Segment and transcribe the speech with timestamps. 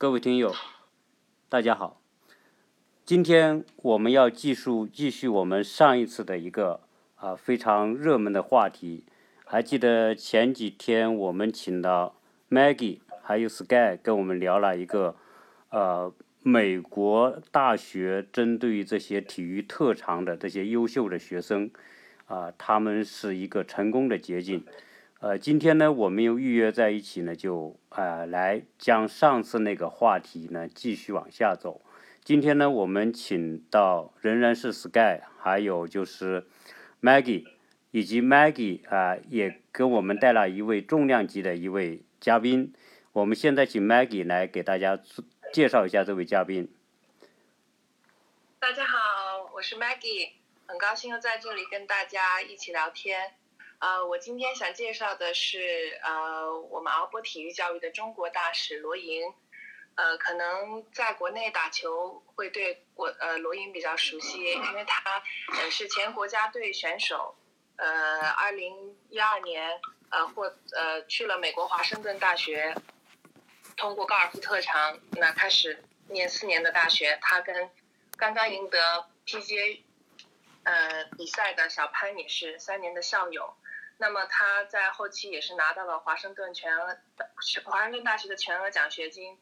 [0.00, 0.54] 各位听友，
[1.50, 2.00] 大家好。
[3.04, 6.80] 今天我们要继续继续我们上一次的一个
[7.16, 9.04] 啊非常热门的话题。
[9.44, 12.16] 还记得前几天我们请到
[12.48, 15.16] Maggie 还有 Sky 跟我们聊了一个
[15.68, 16.10] 呃
[16.42, 21.70] 美国大学针对于这些体育特长的这些优秀的学生
[22.24, 24.64] 啊，他们是一个成功的捷径。
[25.20, 31.82] 呃，今天呢，我们又预约在一起呢，就啊来将上次那个话题呢继续往下走。
[32.24, 36.46] 今天呢，我们请到仍然是 Sky，还有就是
[37.02, 37.44] Maggie，
[37.90, 42.72] 以及 Maggie 啊也跟我们带了一位重量级的一位嘉宾。
[43.12, 44.98] 我们现在请 Maggie 来给大家
[45.52, 46.72] 介绍一下这位嘉宾。
[48.58, 50.30] 大家好，我是 Maggie，
[50.64, 53.32] 很高兴又在这里跟大家一起聊天。
[53.80, 59.32] 呃，我今天想介绍的是呃，我们敖波体育教育的中国大使罗莹。
[59.94, 65.22] 呃，可能在国内打球会对国呃罗莹比较熟悉，因为他
[65.58, 67.34] 呃是前国家队选手。
[67.76, 72.74] 呃，二零一二年呃获呃去了美国华盛顿大学，
[73.78, 77.18] 通过高尔夫特长，那开始念四年的大学。
[77.22, 77.70] 他跟
[78.18, 79.80] 刚刚赢得 PGA
[80.64, 83.54] 呃比赛的小潘也是三年的校友。
[84.00, 86.96] 那么他在后期也是拿到了华盛顿全额
[87.64, 89.38] 华盛顿大学的全额奖学金，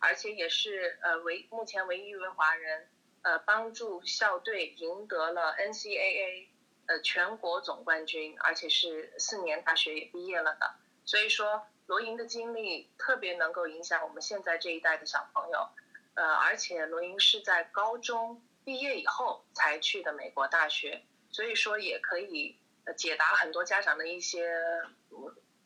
[0.00, 2.90] 而且也是呃唯目前唯一一位华人
[3.22, 6.48] 呃帮助校队赢得了 NCAA
[6.84, 10.74] 呃全国总冠军，而且是四年大学也毕业了的。
[11.06, 15.70] 所以说罗莹的经历特别能够影响我们现在这一代的小朋友，
[16.16, 22.58] 呃，而且罗莹是在高中毕业以后才去的美国大学，所以说也可以。
[22.96, 24.58] 解答很多家长的一些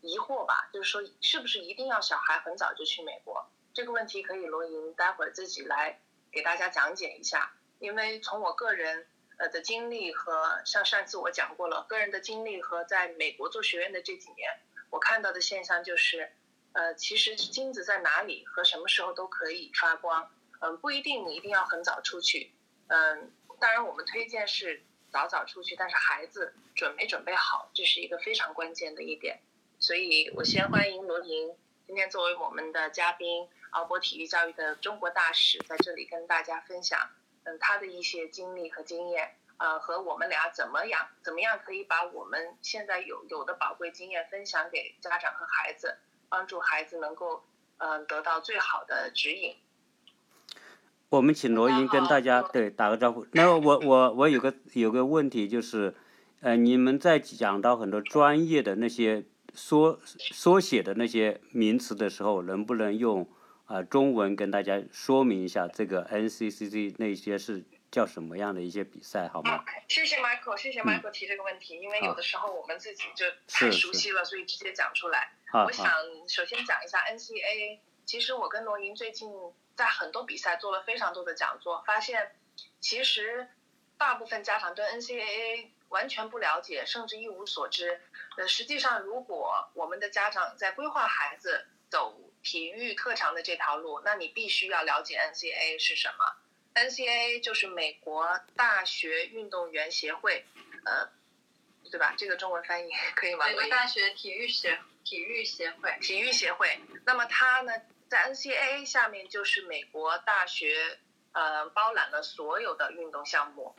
[0.01, 3.51] 疑惑吧，就是说是不是一定要小孩很早就去美国？
[3.73, 6.01] 这个问题可以罗莹待会儿自己来
[6.31, 7.53] 给大家讲解一下。
[7.79, 9.07] 因为从我个人
[9.39, 14.61] 呃的经历和像上次我讲过了，个人的经历和在美国做学院的这几年，
[14.91, 16.33] 我看到的现象就是，
[16.73, 22.55] 呃，其实金子在哪里和什么时候都可以发光，嗯，不一定一定要很早出去，
[22.89, 24.85] 嗯，当然我们推荐是。
[25.17, 29.41] 早早出去，但是孩子准没准备好，这是一个非常关键的一点。
[29.79, 31.57] 所以我先欢迎罗莹，
[31.87, 37.09] 今天作为我们的嘉宾，敖博体育教育的中国大使，在这里跟大家分享，
[37.45, 45.97] 嗯，他的一些经历和经验，呃，和我们俩怎么样，怎么样可以把我们现在有有的宝贵经验分享给家长和孩子，
[46.29, 47.43] 帮助孩子能够，
[47.79, 49.57] 嗯，得到最好的指引。
[51.09, 53.25] 我们请罗英跟大家对打个招呼。
[53.33, 55.95] 那我我我有个有个问题就是，
[56.41, 59.25] 呃，你们在讲到很多专业的那些
[59.55, 63.29] 缩缩写的那些名词的时候，能不能用
[63.67, 69.65] 啊中文跟大家说明一下这个 NCCC 那些是叫什么样的一些比赛，好吗？
[69.87, 75.31] 谢谢 Michael，谢谢 Michael 提这个问题，因为有的时候我们自己就太熟悉了，所以直接讲出来。
[75.53, 75.87] 我想
[76.27, 79.31] 首先讲一下 NCAA，其实我跟罗莹最近。
[79.77, 82.35] 在很多比赛做了非常多的讲座，发现
[82.81, 83.49] 其实
[83.99, 88.01] 大部分家长对 NCAA 完全不了解，甚至一无所知。
[88.37, 96.37] 呃，实际上，如果我们的家长在规划孩子走体育特长的这条路，那你必须要了解 NCAA 是什么。
[96.75, 100.45] NCAA 就是美国大学运动员协会，
[100.85, 101.09] 呃，
[101.91, 102.15] 对吧？
[102.17, 103.47] 这个中文翻译 可以吗？
[103.47, 105.97] 美国大学体育协体育协会。
[106.01, 106.79] 体育协会。
[107.05, 107.73] 那么它呢？
[108.09, 110.99] 在 NCAA 下面就是美国大学，
[111.33, 113.75] 呃，包揽了所有的运动项目。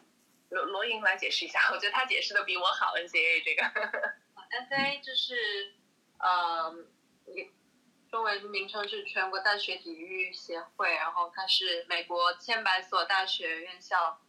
[0.49, 2.93] 罗罗莹来解释一下， 我觉得他解释的比我好。
[2.95, 3.63] NCAA 这个，
[4.51, 5.73] NCAA 就是，
[6.19, 6.75] 呃，
[8.11, 14.19] 中文名称是全国大学体育协会，然后它是美国千百所大学院校，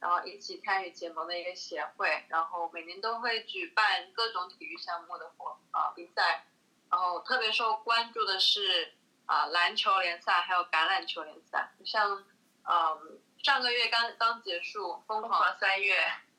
[0.00, 6.46] 然后一起参与结盟的一个协会，然后每年都会举办各种体育项目的活啊比赛，
[6.90, 8.94] 然后特别受关注的是。
[9.26, 12.24] 啊，篮球联赛还有橄榄球联赛，像，
[12.64, 15.96] 嗯，上个月刚刚结束疯狂三月，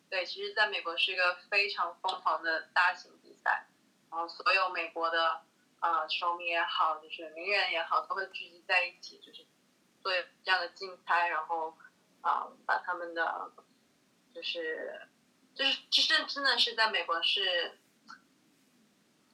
[0.10, 3.66] 对，其实在美国是一个非常疯狂的大型比赛，
[4.12, 5.42] 然后所有美国的
[5.80, 9.46] 呃球迷也好，就是名人也好，都会聚集在一起，就是
[10.04, 10.12] 做
[10.44, 11.76] 这样的竞猜，然后
[12.22, 13.52] 啊把他们的，
[14.34, 15.02] 就是
[15.56, 17.80] 就是其实真的是在美国是。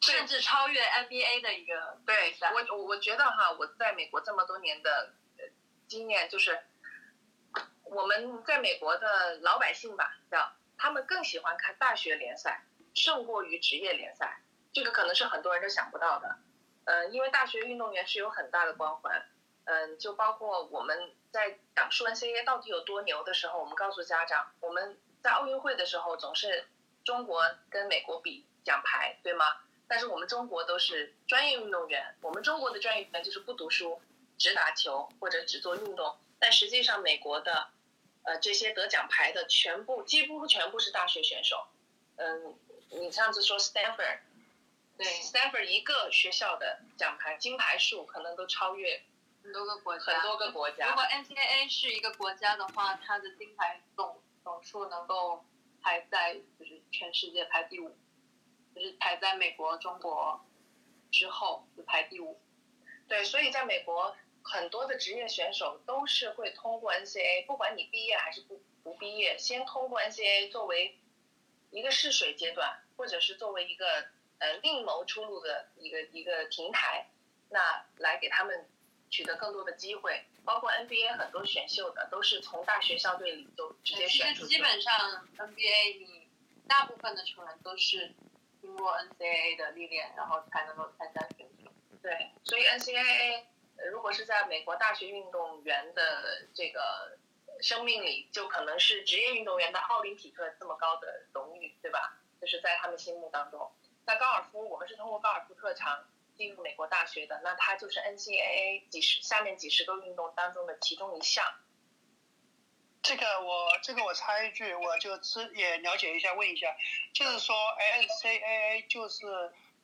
[0.01, 5.13] 甚至超越 NBA 的一个对我我我觉得哈，我在美国这么多年的
[5.87, 6.59] 经验就是，
[7.83, 12.63] 我们在美国的老百姓吧，叫他们更喜欢看大学联赛，
[12.95, 14.41] 胜过于职业联赛。
[14.73, 16.39] 这个可能是很多人都想不到的。
[16.85, 19.23] 嗯，因为大学运动员是有很大的光环。
[19.65, 26.67] 嗯，就包括我们在讲述 NCAA 到底有多牛的时候，我们告诉家长，我们在奥运会的时候总是
[27.03, 29.45] 中国跟美国比奖牌，对吗？
[29.91, 34.01] 但是我们中国都是专业运动员，我们中国的专业运动员就是不读书，
[34.37, 36.17] 只打球或者只做运动。
[36.39, 37.71] 但实际上，美国的
[38.23, 41.67] 呃这些得奖牌的全部几乎全部是大学选手。
[42.15, 42.57] 嗯，
[42.91, 44.19] 你上次说 Stanford，
[44.97, 49.03] 对 Stanford 一个学校的奖牌金牌数可能都超越
[49.43, 50.05] 很多个国家。
[50.05, 50.87] 很多个国家。
[50.87, 55.43] 如果 NCAA 是一个国家的话，它的金牌总总数能够
[55.81, 57.93] 排在就是全世界排第五。
[58.73, 60.45] 就是排在美国、中国
[61.11, 62.39] 之后，就排第五。
[63.07, 70.97] 对，所以在美国，很多的职业选手都是会通过 NCAA，不管你毕业还是不不毕业，先通过 NCAA 作为
[71.71, 73.85] 一个试水阶段，或者是作为一个
[74.39, 77.09] 呃另谋出路的一个一个平台，
[77.49, 78.69] 那来给他们
[79.09, 80.25] 取得更多的机会。
[80.45, 84.55] 包括 NBA 很多选秀的都是从大学校队里就直接选出去。
[84.55, 86.29] 基本上 NBA 你
[86.67, 88.15] 大部分的球员都是。
[88.61, 91.71] 经过 NCAA 的历练，然后才能够参加选秀。
[92.01, 93.43] 对，所以 NCAA
[93.91, 97.17] 如果是在美国大学运动员的这个
[97.61, 102.17] 生命里，就可能是职业运动员的奥林匹克这么高的荣誉，对吧？
[102.39, 103.71] 就是在他们心目当中。
[104.05, 111.45] 那高尔夫，我们是通过高尔夫特长进入美国大学的，那它就是 NCAA 几十下面几十个运动当中的其中一项。
[113.03, 116.75] 这个我这个我插一句，我就知也了解一下，问一下，
[117.13, 117.55] 就是说
[117.95, 119.25] NCAA 就是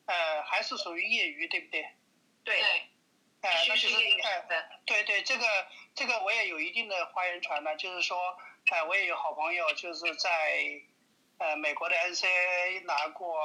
[0.05, 1.89] 呃还是属于业余，对不对？
[2.43, 2.61] 对。
[3.41, 5.45] 哎，那就是哎，对对，这个
[5.93, 8.35] 这个我也有一定的花言传的，就是说，
[8.71, 10.81] 哎，我也有好朋友就是在
[11.37, 13.39] 呃美国的 NCAA 拿过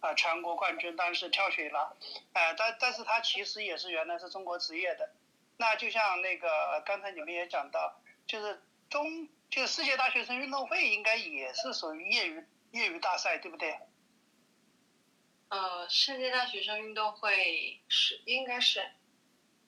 [0.00, 1.96] 啊全国冠军，但是跳水了，
[2.34, 5.10] 哎，但但是他其实也是原来是中国职业的，
[5.56, 8.62] 那就像那个刚才你们也讲到，就是。
[8.88, 13.78] 中就世界大学生运动会应该也是属于业余业余大赛，对不对？
[15.48, 18.90] 呃，世界大学生运动会是应该是，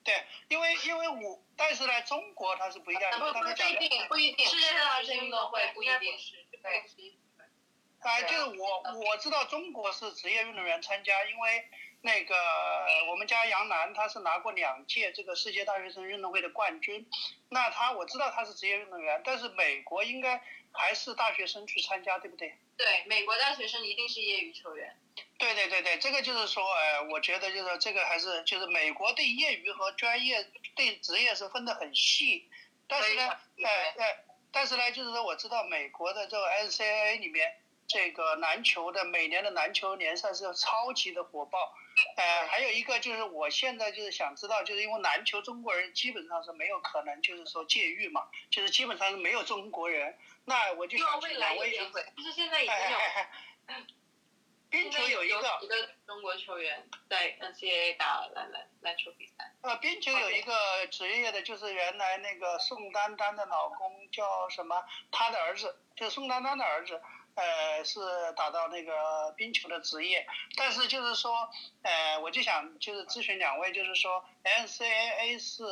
[0.03, 6.83] 对，因为因为我但是呢，中国它是不一样，不不一定不一定，世界大学生运动会不一定是对。
[7.99, 11.69] 哎，就是我我知道中国是职业运动员参加，因为。
[12.01, 12.35] 那个
[13.09, 17.05] 我们家杨澜他是拿过两届这个世界大学生运动会的冠军，
[17.49, 20.41] 那他我知道他是职业运动员，但是美国应该
[20.71, 22.57] 还是大学生去参加，对不对？
[22.77, 24.97] 对，美国大学生一定是业余球员。
[25.37, 32.49] 对对对对，这个就是说，呃，我觉得就是这个还是就是美国对业余和专业对职业是分得很细，
[32.87, 33.27] 但是呢，
[33.61, 34.23] 哎哎，
[34.53, 37.57] 但是呢，就是说我知道美国的这个 NCAA 里面
[37.87, 41.73] 这个篮球的每年的篮球联赛是超级的火爆。
[42.15, 50.17] 呃，还有一个就是，我现在就是想知道，就是因为篮球中国人基本上是没有可能，就是说借狱嘛，就是基本上是没有中国人。
[50.45, 53.75] 那我就想未来也会，就是现在已经有。
[54.71, 59.51] 冰球有一个一个中国球员在 NCAA 打篮篮篮球比赛。
[59.63, 60.53] 呃，冰球有一个
[60.91, 64.85] 职业的，就是原来那个宋丹丹的老公叫什么？
[65.11, 67.01] 他的儿子就是宋丹丹的儿子。
[67.39, 68.01] 呃，是
[68.35, 71.49] 打到那个冰球的职业，但是就是说，
[71.83, 75.63] 呃，我就想就是咨询两位，就是说，NCAA 是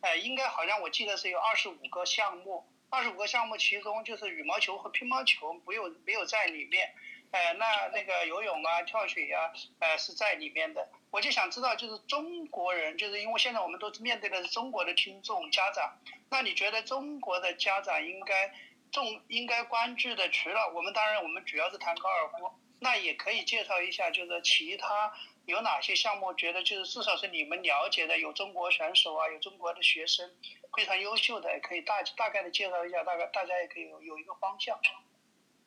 [0.00, 6.92] 呃，应该好像我记得是有二十五个项目，二十五个项目其中就是羽毛球和乒乓球没有没有在里面，
[7.30, 10.88] 呃，那那个游泳啊、跳水啊，呃，是在里面的。
[11.12, 15.96] 我就想知道，就是中国人，就是因为现在我们都是面对的是中国的听众家长，
[16.28, 18.52] 那你觉得中国的家长应该？
[18.94, 25.12] 重应该关注的，除了我们当然我们主要是谈高尔夫，那也可以介绍一下，就是其他
[25.46, 30.30] 有哪些项目，觉得就是至少是你们了解的，有中国选手啊，有中国的学生
[30.76, 34.78] 非常优秀的，也可以大大概的介绍一下，大概大家也可以有有一个方向。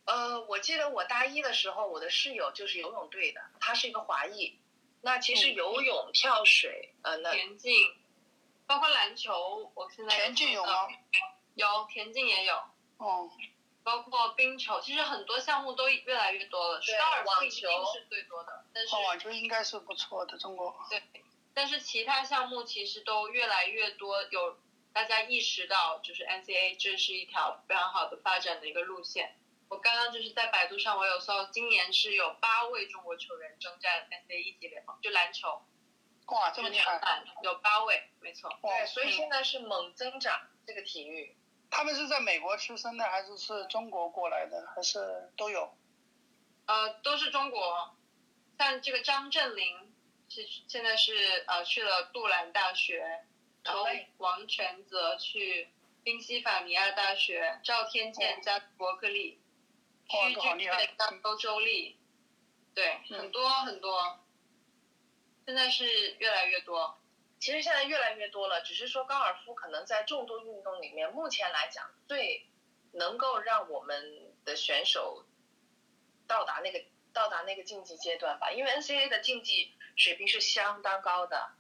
[0.06, 4.58] 呃，我记得我大一的时候，我的室友就是游泳队的，他是一个华裔。
[5.02, 7.74] 那其实游泳、跳水，呃，田径，
[8.66, 10.88] 包括篮球，我现在田径有吗？
[11.56, 12.64] 有，田径也有。
[12.98, 13.30] 哦，
[13.84, 16.80] 包括冰球，其实很多项目都越来越多了。
[16.80, 20.76] 对，网球是最多的，但是网球应该是不错的，中国。
[20.90, 21.02] 对，
[21.54, 24.58] 但是其他项目其实都越来越多，有
[24.92, 29.36] 大家意识到，就是 NCAA 这是一条非常好的发展的一个路线。
[29.70, 35.62] 我刚刚就是在百度上，我有搜，今年是有八位中国球员征战 NCAA 一级联盟，就篮球。
[36.28, 37.24] 哇，这么厉害！
[37.42, 38.50] 有八位，没错。
[38.62, 41.37] 对，所以现在是猛增长这个体育。
[41.70, 45.76] 他们是在美国出生的，还是是中国过来的，还是都有？
[46.66, 47.96] 呃，都是中国。
[48.58, 49.94] 像这个张振林，
[50.30, 53.26] 是现在是呃去了杜兰大学
[53.64, 53.86] 然后
[54.18, 55.70] 王全泽去
[56.04, 59.40] 宾夕法尼亚大学，赵天健加伯克利，
[60.10, 61.98] 哇屈这好厉害俊加欧洲立，
[62.74, 64.20] 对，嗯很多很多，
[65.46, 66.98] 现在是越来越多。
[67.40, 72.48] 其实现在越来越多了，只是说高尔夫可能在众多运动里面，目前来讲最
[72.92, 75.26] 能够让我们的选手
[76.28, 78.52] 到达那个到达那个竞技阶段吧。
[78.52, 81.52] 因为 NCA 的竞技水平是相当高的，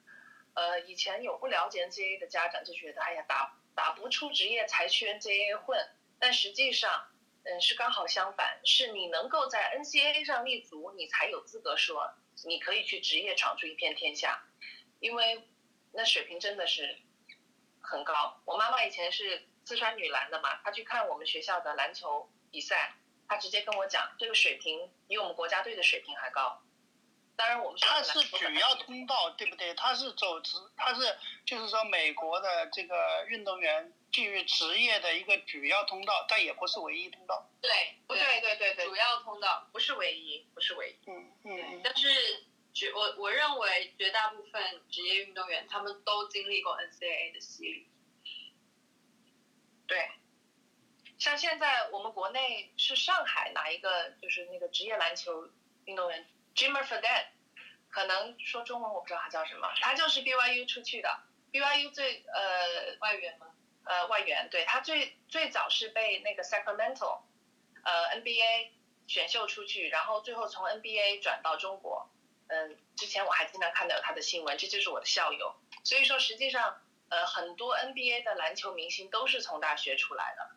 [0.55, 5.87] 呃，以前有不了解 NCA 的家长就觉得，哎呀，打打不出职业才去 NCAA 混，
[6.19, 7.07] 但实际上，
[7.43, 12.11] 嗯，是刚好相反，是你能够在 NCAA 上立足，你才有资格说
[12.45, 14.43] 你可以去职业闯出一片天下，
[14.99, 15.47] 因为
[15.97, 16.95] 那水平真的是
[17.81, 18.39] 很高。
[18.45, 22.93] 我妈妈以前是四川女篮的嘛，她去看我们学校的篮球比赛，
[23.27, 26.61] 她直接跟我讲，这个水平比我们国家队的水平还高。
[27.35, 29.73] 当然，我们学校它的篮球是主要通道，对不对？
[29.73, 37.49] 它是走职，它是就是说美国的这个运动员进入职业的一个主要通道，但也不是唯一通道。
[37.59, 37.71] 对，
[38.05, 39.67] 不对对对对，主要通道。
[39.71, 41.09] 不是唯一，不是唯一。
[41.09, 41.81] 嗯嗯嗯。
[41.83, 42.45] 但是
[42.77, 47.89] 绝我我认为绝大部分职业运动员他们都经历过 NCAA 的洗礼。
[49.87, 50.11] 对，
[51.17, 55.49] 像现在我们国内是上海哪一个就是那个职业篮球
[55.85, 57.29] 运动员 Jimmer Fredette，
[57.89, 61.19] 可能说中文我不知道他叫什么，他就是 BYU 出去的
[61.51, 63.47] ，BYU 最呃外援吗？
[63.85, 67.21] 呃外援，对他最最早是被那个 Sacramento
[67.83, 68.69] 呃 NBA
[69.07, 72.07] 选秀出去，然后最后从 NBA 转到中国，
[72.49, 80.51] 嗯，之前我还经常看到有他的新闻，这就是我的校友，所以说实际上呃很多 NBA 的篮球明星都是从大学出来的。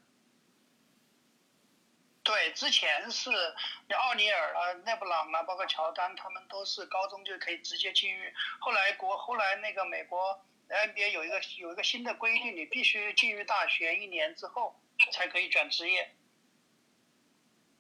[2.23, 8.25] 对，之前是奥尼尔啊、勒布朗啊，包括乔丹，他们都是高中就可以直接进入。
[8.61, 14.79] 后来国后来那个美国 NBA 有一个有一个新的规定，你必须进入大学一年之后
[15.11, 16.15] 才可以转职业。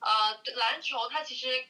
[0.00, 1.69] 呃，篮球它其实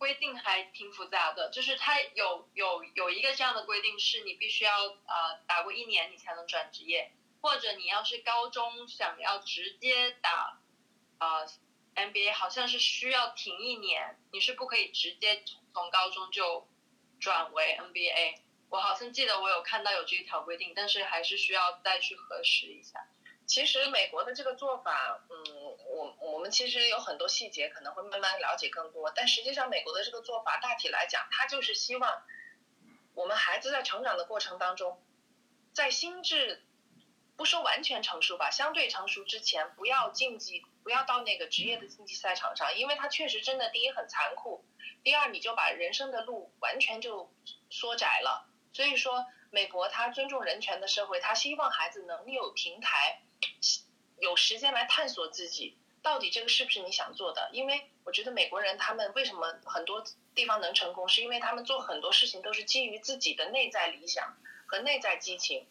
[0.00, 10.58] 规定还挺复杂的，就是它有有有一个这样的规定，是你必须要呃打过一年你才能转职业，或者你要是高中想要直接打
[11.18, 11.46] 呃
[11.94, 16.66] NBA，好像是需要停一年，你是不可以直接从从高中就
[17.20, 18.40] 转为 NBA。
[18.70, 23.06] 我好像记得我有看到有这一条规定，但是还是需要再去核实一下。
[23.50, 25.36] 其实美国的这个做法，嗯，
[25.88, 32.22] 我我们其实有很多细节可能会慢慢了解更多，但实际上美国的这个做法大体来讲，它就是希望
[33.12, 35.02] 我们孩子在成长的过程当中，
[35.72, 36.62] 在心智
[37.36, 44.64] 不说完全成熟吧，相对成熟之前，不要竞技，不要到那个职业的竞技赛场上，因为它确实真的第一很残酷，
[45.02, 47.28] 第二你就把人生的路完全就
[47.68, 48.48] 缩窄了。
[48.72, 53.22] 所以说，美国它尊重人权的社会，它希望孩子能有平台。
[54.18, 57.48] 有时间来探索自己，到底这个是不是你想做的？
[57.52, 60.04] 因为我觉得美国人他们为什么很多
[60.34, 65.66] 地方能成功，是因为他们做很多事情都是基于自己的内在理想和内在激情，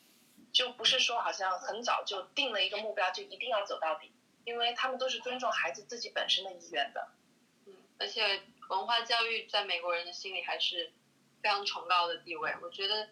[0.52, 4.12] 就不是说好像很早就定了一个目标就一定要走到底，
[4.46, 7.08] 因为他们都是尊重孩子自己本身的意愿的。
[7.68, 10.92] 嗯，而且文化教育在美国人的心里还是
[11.44, 12.56] 非常崇高的地位。
[12.64, 13.10] 我觉得，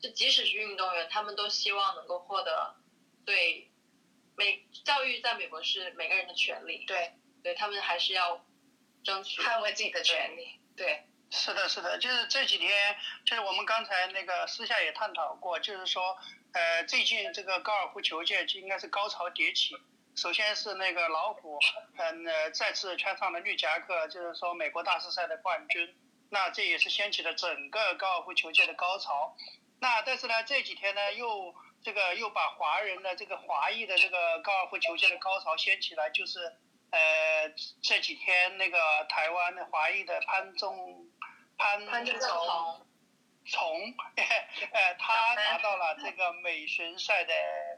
[0.00, 2.74] 就即使是运动员，他们都希望能够获得
[3.24, 3.69] 对。
[4.40, 8.42] 美教育在美国是每个人的权利，对，对他们还是要
[9.04, 11.04] 争取捍卫自己的权利，对。
[11.30, 16.16] 是的，是的，就是这几天，就是我们刚才那个私下也探讨过，就是说，
[16.54, 19.76] 呃，最近这个高尔夫球界就应该是高潮迭起。
[20.16, 21.58] 首先是那个老虎，
[21.98, 25.94] 嗯，呃，再次穿上了绿夹克，就是说美国大师赛的冠军，
[26.30, 29.36] 那这也是掀起了整个高尔夫球界的高潮。
[29.80, 31.54] 那但是呢，这几天呢又。
[31.82, 36.38] 这个又把华人的这个华裔的这个高尔夫球界的高潮掀起来，就是
[36.90, 37.48] 呃
[37.82, 41.08] 这几天那个台湾的华裔的潘仲
[41.56, 42.86] 潘潘仲从
[43.46, 47.32] 从呃他拿到了这个美巡赛的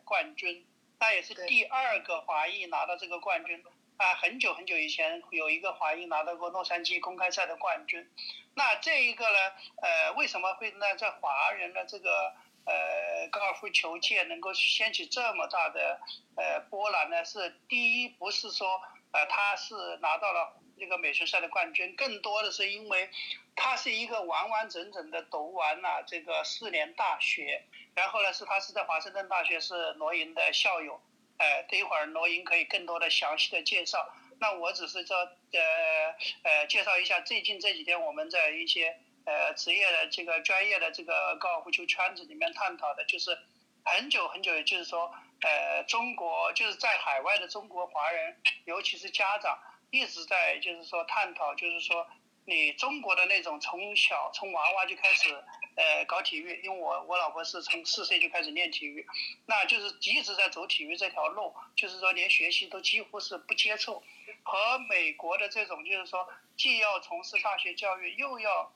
[0.05, 0.67] 冠军，
[0.99, 3.65] 那也是第二个华裔拿到这个冠军
[3.99, 4.15] 啊。
[4.15, 8.11] 很久很久以前有一个华裔拿到过洛杉矶公开赛的冠军，
[8.55, 9.39] 那这一个呢
[9.81, 16.01] 呃为什么会呢在华人的这个呃，高尔夫球界能够掀起这么大的
[16.37, 17.25] 呃波澜呢？
[17.25, 23.11] 是第一，不是说呃他是拿到了这个美巡赛的冠军，更多的是因为
[23.57, 27.65] 他是一个完完整整的读完了这个四年大学，
[27.95, 31.03] 然后呢是他是在华盛顿大学是罗莹的校友，
[31.39, 34.15] 呃，等一会儿罗莹可以更多的详细的介绍。
[34.39, 36.15] 那我只是说呃
[36.45, 39.01] 呃介绍一下最近这几天我们在一些。
[39.25, 43.39] 呃，职业的这个专业的这个高尔夫球圈子里面探讨的就是，
[43.85, 49.59] 很久很久，就是说，呃，中国就是在海外的中国华人，尤其是家长，
[49.91, 52.07] 一直在就是说探讨，就是说
[52.45, 55.33] 你中国的那种从小从娃娃就开始
[55.77, 59.07] 呃搞体育，因为我我老婆是从四岁就开始练体育，
[59.47, 64.03] 那就是一直在走体育这条路，就是说连学习都几乎是不接触，
[64.43, 68.73] 和美国的这种就是说既要从事大学教育，又要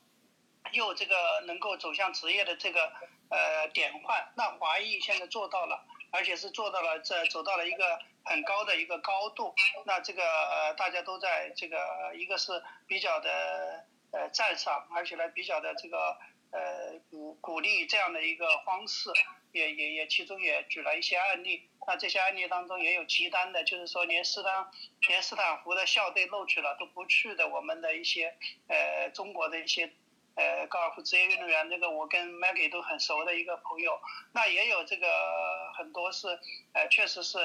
[0.72, 2.92] 又这个能够走向职业的这个。
[3.28, 4.32] 呃，典范。
[4.36, 9.52] 那华裔现在做到了，而且是做到了，这走到了一个很高的一个高度。
[9.84, 16.16] 那这个呃，大家都在这个一个是比较的呃赞赏，而且呢比较的这个
[16.52, 19.10] 呃鼓鼓励这样的一个方式，
[19.50, 21.68] 也也也其中也举了一些案例。
[21.84, 24.70] 那这些案例当中也有极端的，就是说连斯坦
[25.08, 28.36] 连斯坦福的校队录取了都不去的，我们的一些
[28.68, 29.92] 呃中国的一些。
[30.36, 33.98] 呃，高尔夫职业运动员，这个我跟 Maggie 都很熟的一个朋友，
[34.32, 36.28] 那也有这个很多是，
[36.74, 37.38] 呃，确实是，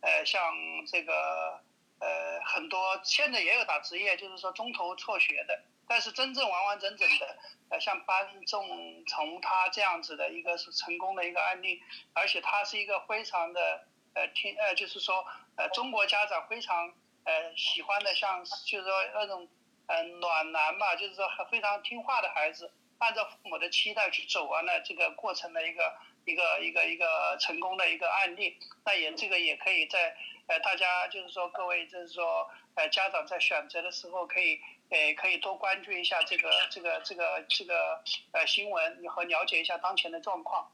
[0.00, 0.40] 呃，像
[0.86, 1.60] 这个，
[2.00, 7.36] 呃，很多现在也有打职业，就是说中途辍学的，但是真正完完整整的，
[7.68, 11.82] 呃，像班仲从他这样子的一个是成功的一个案例，
[12.14, 15.22] 而且他是一个非常的，呃，听，呃，就是说，
[15.56, 19.46] 呃，中国家长非常，呃，喜欢的，像就是说那种。
[19.88, 28.58] 嗯，暖男吧，就是说非常听话的孩子，按照父母的期待去走完了这个过程的一个一个一个一个成功的一个案例。
[28.84, 30.14] 那也这个也可以在
[30.46, 40.70] 呃大家就是说各位就是说呃家长在选择的时候可以呃可以多关注一下这个这个这个这个呃新闻和了解一下当前的状况。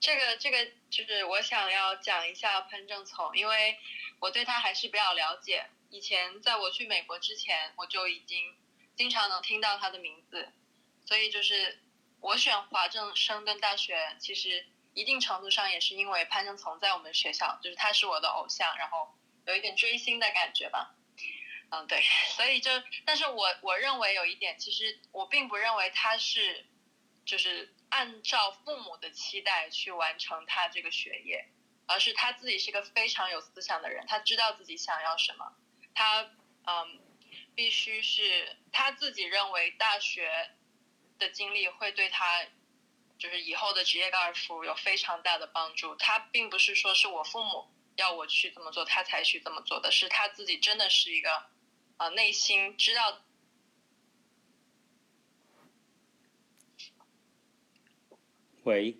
[0.00, 0.58] 这个这个
[0.90, 3.78] 就是我想要讲一下潘正从，因为
[4.20, 5.64] 我对他还是比较了解。
[5.90, 8.56] 以前在我去美国之前，我就已经
[8.94, 10.48] 经常能听到他的名字，
[11.06, 11.80] 所以就是
[12.20, 19.14] 我选华政生根大学，其实一定程度上也是因为潘正从在我们学校，就是他是我的偶像，然后
[19.46, 20.94] 有一点追星的感觉吧。
[21.70, 22.02] 嗯，对，
[22.36, 22.70] 所以就，
[23.04, 26.66] 但是我我认为有一点，其实我并不认为他是
[27.24, 31.48] 就是按照父母的期待去完成他这个学业，
[31.86, 35.54] 而是他自己是个非常有思想的人，他知道自己想要什么。
[35.98, 36.30] 他
[36.64, 37.00] 嗯，
[37.56, 40.30] 必须是他自己认为大学
[41.18, 42.44] 的经历会对他，
[43.18, 45.96] 就是以后的职业高尔夫有非常大的帮助。
[45.96, 51.48] 他并不是说是我父母要我去这么做，他才去这么做的，是他自己真的是一个
[51.96, 53.20] 啊，内心知道。
[58.62, 58.96] 喂。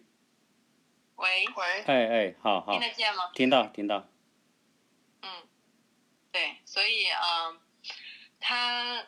[1.15, 1.47] 喂。
[1.47, 1.65] 喂。
[1.87, 2.73] 哎哎，好好。
[2.73, 3.31] 听得见吗？
[3.37, 4.09] 听到，听到。
[6.39, 7.61] 对，所以嗯，
[8.39, 9.05] 他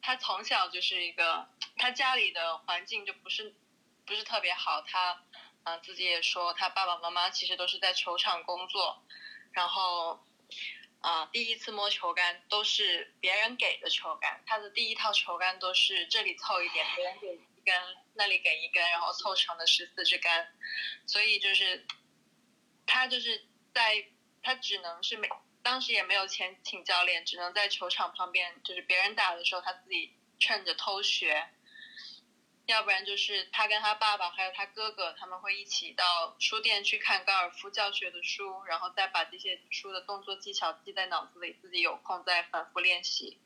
[0.00, 3.54] 他从小就是一个，他家里的环境就不是
[4.06, 4.80] 不是特别好。
[4.80, 5.22] 他
[5.62, 9.04] 啊自己也说，他爸爸妈妈其实都是在球场工作，
[9.52, 10.24] 然后
[11.02, 17.74] 啊第一次摸球杆都是别人给的球杆，他的第一套球杆都是这里凑一点，别人给一根，
[18.14, 20.56] 那里给一根，然后凑成的十四支杆。
[21.06, 21.86] 所以就是
[22.86, 23.44] 他就是
[23.74, 24.06] 在
[24.42, 25.28] 他只能是每。
[25.64, 31.48] 当时也没有钱请教练，只能在球场旁边，就是别人打的时候，他自己趁着偷学。
[32.66, 43.40] 要不然就是他跟他爸爸还有他哥哥，他们会一起到书店去看高尔夫教学的书，然后再把这些书的动作技巧记在脑子里，自己有空再反复练习。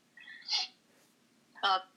[1.61, 1.87] 呃，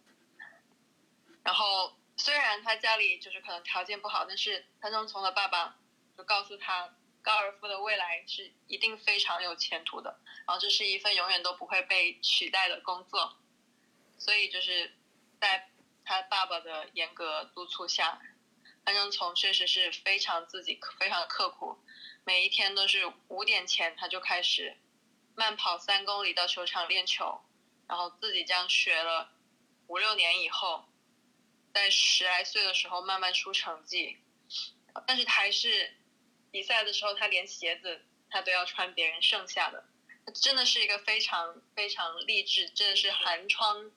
[1.43, 5.77] 然后虽然他家里就是可能条件不好，但是潘正从的爸爸
[6.17, 6.95] 就告诉他。
[7.23, 13.37] 高尔夫的未来是一定非常有前途的，然后这是一份永远都不会被取代的工作，
[14.19, 14.93] 所以就是
[15.41, 15.71] 在
[16.05, 18.21] 他爸爸的严格督促下，
[18.85, 21.79] 潘正从确实是非常自己非常刻苦，
[22.25, 24.77] 每一天都是五点前他就开始
[25.37, 27.41] 慢跑三公里到球场练球，
[27.87, 29.31] 然后自己这样学了
[29.87, 30.87] 五六年以后，
[31.73, 34.19] 在十来岁的时候慢慢出成绩，
[35.07, 35.95] 但是他还是。
[36.53, 39.85] 比赛的时候，他连鞋子他都要穿别人剩下的，
[40.35, 43.91] 真的是一个非常非常励志，真的是寒窗，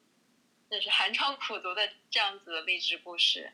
[0.69, 3.51] 那是寒窗苦读的这样子的励志故事。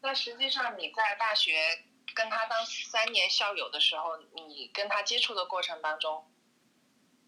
[0.00, 6.32] 那实际上你在大学跟他当三年校友的时候，你跟他接触的过程当中，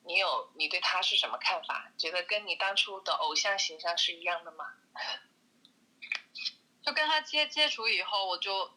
[0.06, 1.92] 你有你对他是什么看法？
[1.98, 4.72] 觉得跟你当初的偶像形象是一样的吗？
[6.82, 8.72] 就跟他接接触以后，我就。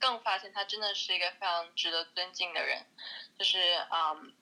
[0.00, 2.86] 更发现他真的是一个非常值得尊敬的人，
[3.38, 4.34] 就是嗯，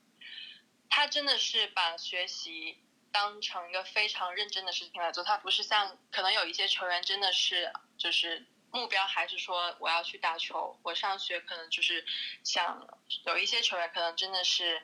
[0.89, 2.79] 他真的是把学习
[3.13, 12.07] 当成一个非常认真的事情来做，他不是像可能有一些球员真的是就是目标还是说我要去打球，我上学可能就是
[12.45, 12.87] 想
[13.27, 14.83] 有一些球员可能真的是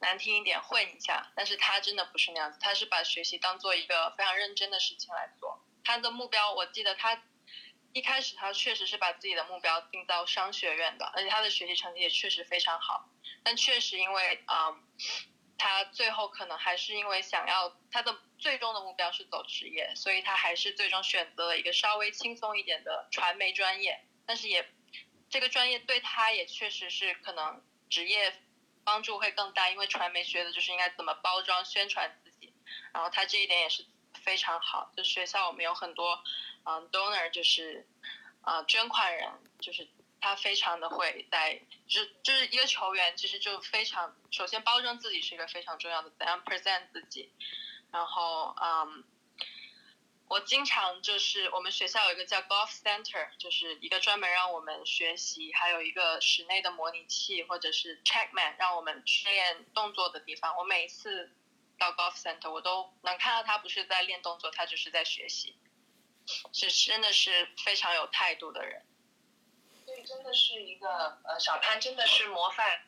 [0.00, 5.60] 难听一点混一下，但是他真的不是那样子，他是把学习当做一个非常认真的事情来做。
[5.84, 7.22] 他的目标，我记得他
[7.92, 13.08] 一开始他确实是把自己的目标定到商学院的，而且他的学习成绩也确实非常好，
[13.42, 14.78] 但确实因为啊。
[15.58, 24.04] 他最后可能还是因为想要他的最终的目标是走职业，所以他还是最终选择了一个稍微轻松一点的传媒专业。
[24.26, 24.68] 但是也
[25.30, 28.42] 这个专业对他也确实是可能职业
[28.82, 32.52] 帮助会更大，因为传媒学的就是应该怎么包装宣传自己。
[32.92, 33.86] 然后他这一点也是
[34.24, 36.22] 非常好，就学校我们有很多
[36.64, 37.86] 嗯 donor 就是
[38.42, 39.30] 啊捐款人
[39.60, 39.88] 就是。
[40.24, 47.32] 他非常的会在，就是就是一个球员，其实就非常首先包装自己是一个非常重要的，怎样 present 自己。
[47.90, 49.02] 然后，嗯，
[50.28, 60.56] 我经常就是我们学校有一个叫 golf center，就是一个专门让我们学习，还有一个室内的模拟器或者是 checkman 让我们训练动作的地方。
[60.56, 61.32] 我每一次
[61.82, 65.58] 到 golf center，我都能看到他不是在练动作，他就是在学习，
[66.52, 68.86] 是真的是非常有态度的人。
[70.06, 72.84] 真的是一个呃，小潘真的是模范，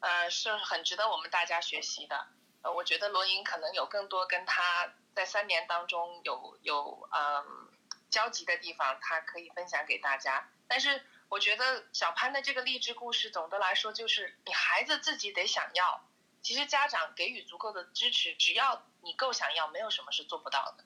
[0.00, 2.28] 呃，是很值得我们大家学习的。
[2.60, 7.70] 呃，我觉得罗莹可能有更多跟他在三年当中有有嗯
[8.10, 10.50] 交集的地方，他可以分享给大家。
[10.68, 16.04] 但是我觉得小潘的这个励志故事，总的来说就是你孩子自己得想要，
[16.42, 20.84] 其实家长给予足够的支持，只要你够想要，没有什么是做不到的。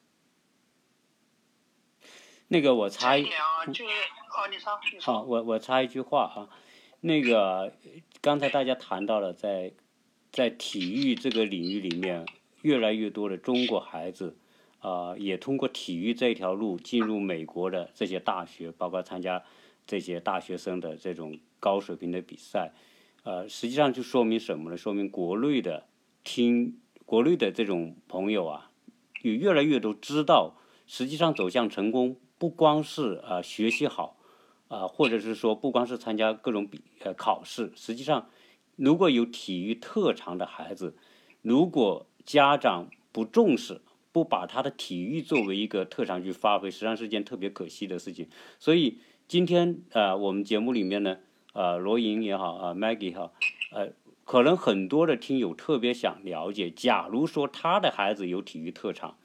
[2.48, 3.26] 那个我插一，
[5.00, 6.48] 好，我我插一句话啊，
[7.00, 7.74] 那个
[8.20, 9.72] 刚才大家谈到了在
[10.30, 12.26] 在体育这个领域里面，
[12.62, 14.36] 越来越多的中国孩子
[14.80, 19.42] 啊，也通过体育这条路进入美国的这些大学，包括参加
[19.86, 22.72] 这些大学生的这种高水平的比赛，
[23.24, 24.76] 呃，实际上就说明什么呢？
[24.76, 25.86] 说明国内的
[26.22, 28.70] 听国内的这种朋友啊，
[29.22, 30.56] 有越来越多知道，
[30.86, 32.16] 实际上走向成功。
[32.36, 34.18] 不光是啊学习好，
[34.68, 38.28] 啊或者是说不光是参加各种比呃考试，实际上
[38.76, 40.94] 如果有体育特长的孩子，
[41.40, 43.80] 如果家长不重视，
[44.12, 48.28] 不把他的体育作为一个特长去发挥，实际上是件特别可惜的事情。
[48.58, 51.18] 所以今天啊我们节目里面呢，
[51.54, 53.32] 啊罗莹也好啊 Maggie 也好，
[53.72, 53.88] 呃
[54.24, 59.16] 可能很多的听友特别想了解，假如说他的孩子有体育特长。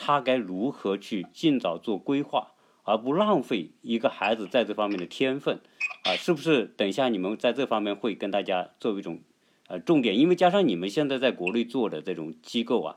[0.00, 2.52] 他该如何去尽早做规划，
[2.84, 5.60] 而不浪费一个孩子在这方面的天分
[6.04, 6.14] 啊？
[6.14, 6.66] 是不是？
[6.66, 9.20] 等一下你们在这方面会跟大家作为一种
[9.66, 12.96] 呃重点，因为加上你们现在在国内做的这种机构啊，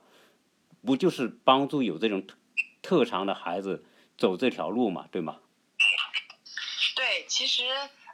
[0.86, 2.24] 不就是帮助有这种
[2.84, 3.84] 特长的孩子
[4.16, 5.40] 走这条路嘛，对吗？
[6.96, 7.64] 对，其实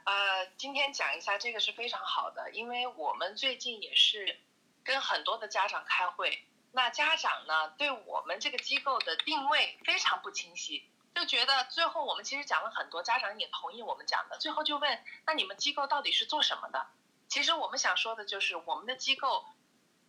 [0.08, 4.40] 呃，今天讲一下这个是非常好的，因为我们最近也是
[4.82, 6.46] 跟很多的家长开会。
[6.72, 16.86] 那家长呢，对我们这个机构的定位非常不清晰，就觉得最后我们其实讲了很多，家长也同意我们讲的，最后就问，那你们机构到底是做什么的？
[17.28, 19.44] 其实我们想说的就是，我们的机构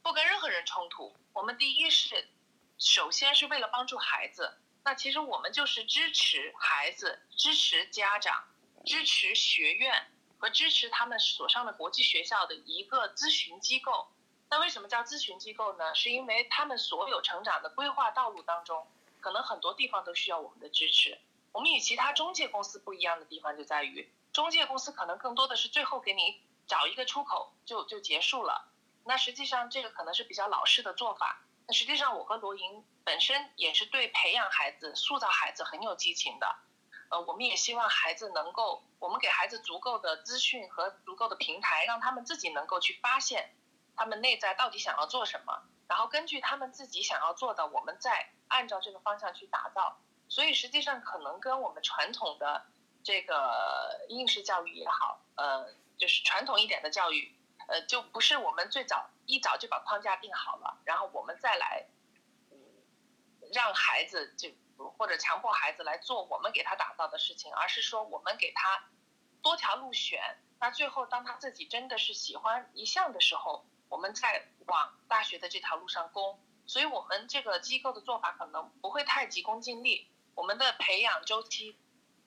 [0.01, 1.13] 不跟任何人冲突。
[1.33, 2.25] 我们第一是，
[2.77, 8.45] 首先是为了帮助孩子，那其实我们就是支持孩子、支持家长、
[8.85, 14.07] 支持学院和支持他们所上的国际学校的一个咨询机构。
[14.49, 15.93] 那为什么叫咨询机构呢？
[15.93, 18.87] 是因为他们所有成长的规划道路当中，
[19.21, 21.19] 可能很多地方都需要我们的支持。
[21.51, 28.71] 我们与其他中介公司不一样的地方就在于，中介公司可能更多的是最后给你找一个出口就就结束了。
[29.03, 31.41] 那实际上这个可能是比较老式的做法。
[31.67, 36.55] 那实际上我和罗莹本身也是对培养孩子、塑造孩子很有激情的。
[37.09, 43.51] 呃，我们也希望孩子能够，我们给孩子足够的资讯和足够的平台，让他们自己能够去发现。
[43.95, 45.61] 他们内在到底想要做什么？
[45.87, 49.99] 然后根据他们自己想要做的，我们再按照这个方向去打造。
[50.29, 52.67] 所以实际上可能跟我们传统的
[53.03, 57.35] 这个应试教育也好，呃，就是传统一点的教育，
[57.67, 61.87] 呃，就不是我们最早一早就把框架定好了，然后我们再来
[62.51, 62.57] 嗯
[63.51, 64.49] 让孩子就
[64.97, 68.89] 或者强迫孩子来做我们给他打造的事情，而是说我们给他
[69.41, 70.37] 多条路选。
[70.59, 80.07] 那最后当他自己真的是喜欢一项的时候，我们再往大学的这条路上攻，所以我们这个机构的做法可能不会太急功近利。
[80.35, 81.77] 我们的培养周期，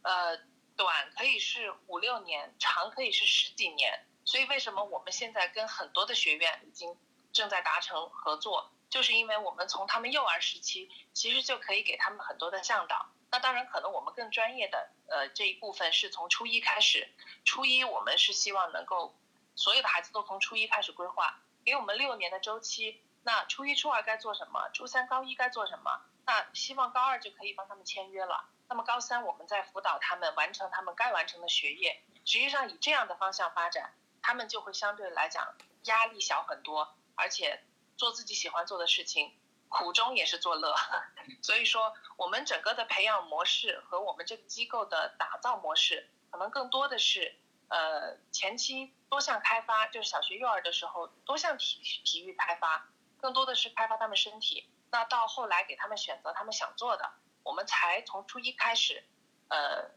[0.02, 0.38] 呃，
[0.76, 4.04] 短可以是五六年，长可以是十几年。
[4.24, 6.96] 所以为什么我们现在跟很多的学院已经
[7.32, 13.06] 正在达成合作，就是因为我们从他们幼儿时期其实就可以给他们很多的向导。
[13.30, 17.08] 那当然，可能我们更专业的呃这一部分是从初一开始，
[17.46, 19.14] 初一我们是希望能够
[19.54, 23.02] 所有的孩子都从初一开始规划，给我们六年的周期。
[23.22, 24.68] 那初一、初二该做什么？
[24.74, 26.02] 初三、高一该做什么？
[26.26, 28.44] 那希望高二就可以帮他们签约了。
[28.68, 32.02] 那么高三我们再辅导他们完成他们该完成的学业。
[32.26, 37.62] 实际上以这样的方向发展，他们就会相对来讲压力小很多，而且
[38.02, 39.32] 做自己喜欢做的事情，
[39.68, 40.74] 苦中也是作乐。
[41.40, 47.38] 所以说，我们整个的培养模式和我们这个机构的打造模式，可能更多的是
[47.68, 52.88] 呃前期多项开发，就是小学幼儿的时候多项体体育开发。
[53.20, 57.12] 更多的是开发他们身体，那到后来给他们选择他们想做的，
[57.44, 59.04] 我们才从初一开始，
[59.46, 59.92] 呃，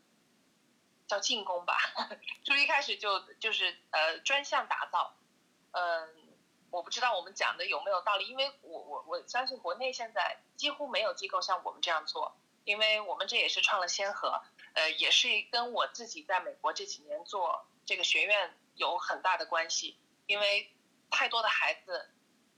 [1.07, 1.75] 叫进攻吧，
[2.45, 5.15] 初一开始就就是呃专项打造，
[5.71, 6.07] 嗯，
[6.75, 12.35] 我不知道我们讲的有没有道理，因为我我我相信国内现在几乎没有机构像我们这样做，
[12.65, 14.41] 因为我们这也是创了先河，
[14.73, 20.73] 呃，也是跟我自己在美国这几年做这个学院有很大的关系，因为
[21.09, 22.11] 太多的孩子。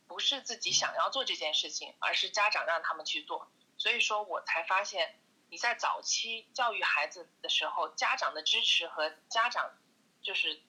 [0.10, 3.52] 不是自己想要做这件事情，而是家长让他们去做。
[3.78, 9.70] 所以说我才发现，你在早期教育孩子的时候，家长的支持和家长
[10.22, 10.62] 就是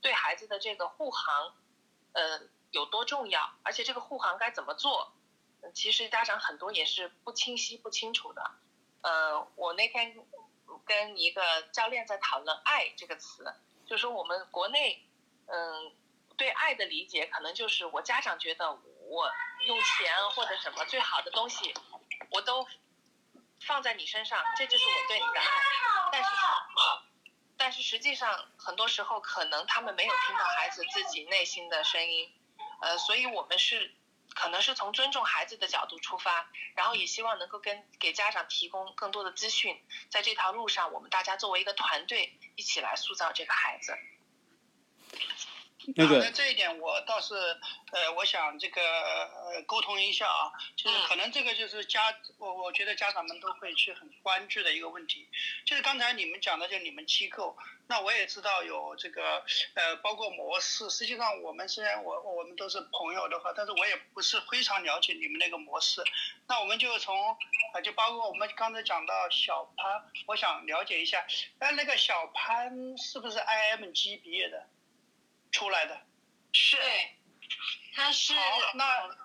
[0.00, 1.54] 对孩子的这个护航，
[2.14, 3.52] 呃，有多重要。
[3.62, 5.12] 而且这个护航该怎么做，
[5.74, 8.50] 其实家长很多也是不清晰、不清楚的。
[9.02, 10.16] 呃，我那天
[10.84, 13.54] 跟一个教练在讨论“爱”这个词，
[13.86, 15.06] 就说我们国内，
[15.46, 15.92] 嗯。
[16.36, 19.30] 对爱的理解，可能就是我家长觉得我
[19.66, 21.74] 用钱或者什么最好的东西，
[22.30, 22.66] 我都
[23.60, 25.46] 放在你身上，这就是我对你的爱。
[26.10, 26.30] 但是，
[27.58, 32.32] 但是实际上很多时候可能他们没有听到孩子自己内心的声音，
[32.80, 33.94] 呃，所以我们是
[34.34, 43.96] 可能是从尊重孩子的角度出发，然后也希望能够跟给家长提供更多的资讯，在这条路上，我们大家作为一个团队一起来塑造这个孩子。
[45.96, 47.34] 那个这一点我倒是，
[47.92, 55.26] 呃，我想这个呃沟通一下啊，就是可能这个就是家，我我觉得家长们都会去很关注的一个问题，
[55.64, 59.42] 就是刚才你们讲的，就你们机构，那我也知道有这个
[59.74, 60.88] 呃，包括模式。
[60.90, 66.02] 实际上我们虽然我我们都是朋友的话，但是我也不是非常了解你们那个模式。
[66.46, 67.16] 那我们就从
[67.72, 71.24] 啊，就包括我们刚才讲到小潘，我想了解一下，
[71.58, 74.66] 哎，那个小潘是不是 IMG 毕业的？
[75.52, 76.00] 出来的，
[76.52, 76.76] 是，
[77.94, 79.16] 他是，好，那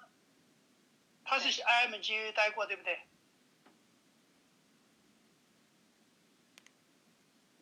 [1.24, 3.00] 他是 IMG 待过，对不对？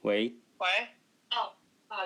[0.02, 0.34] 喂。
[0.58, 0.96] 喂。
[1.32, 1.56] 哦，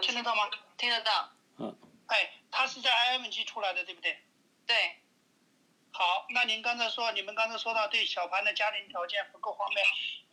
[0.02, 0.50] 听得到吗？
[0.78, 1.32] 听得到。
[1.58, 1.78] 嗯。
[2.08, 4.20] 哎，他是在 IMG 出来的，对不对？
[4.66, 5.02] 对。
[5.92, 9.86] 好，那您刚才说，你们刚才说到对小盘的家庭条件不够方面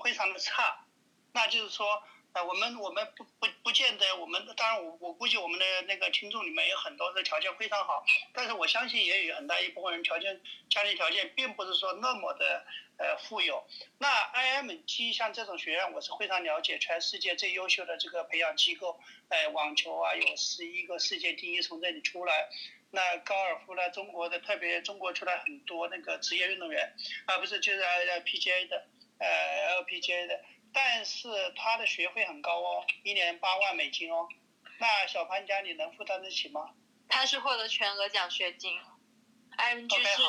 [0.03, 0.87] 非常的差，
[1.33, 2.03] 那就是说。
[2.35, 12.66] 呃，我们我们不不不见得，我们当然我我估计我们的那个听众里面有很多的条件非常好，但是我相信也有很大一部分人条件家庭条件并不是说那么的
[12.99, 13.64] 呃富有。
[13.99, 22.49] 那 IMG 像这种学院，我是非常了解，全世界最优秀的这个培养机构，呃，网球啊有十一个世界第一从这里出来，
[22.90, 28.88] 那高尔夫呢，中国的特别中国出来很多那个职业运动员，啊不是就是 LPGA 的，
[29.20, 30.40] 呃 LPGA 的。
[30.75, 34.29] 但是他的学费很高哦，一年八万美金哦。
[34.79, 36.69] 那小潘家你能负担得起吗？
[37.09, 38.81] 他是获得全额奖学金
[39.57, 40.23] ，IMG 是。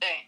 [0.00, 0.26] 对，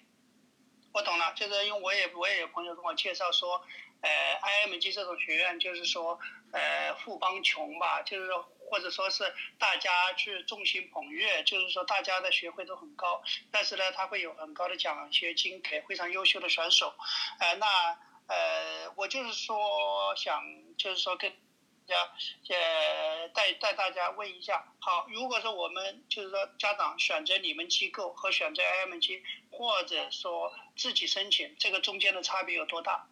[0.92, 3.60] 我懂了，就是因为我也我也有朋友跟我介绍说，
[4.02, 6.20] 呃，IMG 这种学院就是说，
[6.52, 13.20] 呃，富帮穷吧，就是说或者说是大家去众星捧月，就是说大家的学费都很高，
[13.50, 16.94] 但是呢，他会有很高的奖学金给非常优秀的选手，
[17.40, 17.66] 呃，那。
[18.26, 20.42] 呃，我就是说想，
[20.76, 21.36] 就是说跟大
[21.86, 21.94] 家，
[22.48, 33.06] 呃，带带大家问一下，好，如果说我们就是说家长选择你们机构和选择 IMG，或者说自己申请，这个中间的差别有多大？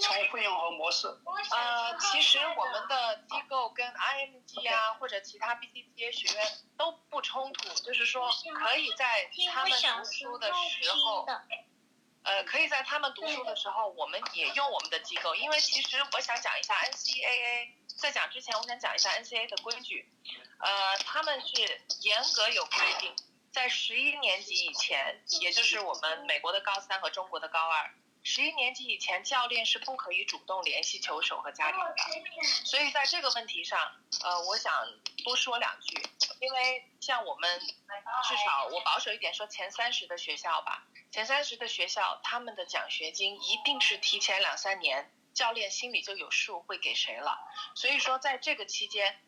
[0.00, 1.06] 从费用和模式。
[1.50, 6.46] 呃，其实我们的机构跟 IMG 啊或者其他 BCTA 学院
[6.78, 11.26] 都不冲突，就是说可以在他们读书的时候。
[12.22, 20.06] 呃，可以在他们读书的时候，我们也用我们的机构，因为其实我想讲一下 NCAA，在讲之前，我想讲一下 NCAA 的规矩。
[20.58, 23.14] 呃，他们是严格有规定，
[23.50, 27.90] 在十一年级以前，也就是我们美国的高三和中国的高二，
[28.22, 31.96] 十一年级以前，教练是不可以主动联系球手和家长的。
[32.66, 33.80] 所以在这个问题上，
[34.22, 34.72] 呃，我想
[35.24, 35.96] 多说两句，
[36.40, 47.36] 因为像我们至少我保守一点说，前三十的学校吧，前三十的学校，他们的奖学金一定是提前两三年，教练心里就有数会给谁了。
[47.74, 49.20] 所以说，在这个期间，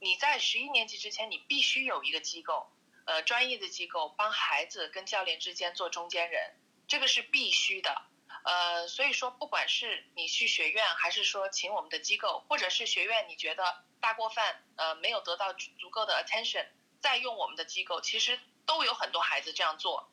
[0.00, 2.70] 你在十一年级之前，你必须有一个机构，
[3.06, 6.54] 呃，专业的机构帮孩子跟教练之间做中间人，
[6.86, 8.02] 这个是必须的。
[8.44, 16.66] 呃，所以说，不管是你去学院，还是说请我们的机构，或者是学院你觉得大锅饭呃没有得到足够的 attention，
[17.00, 20.09] 再用我们的机构，其实都有很多孩子这样做。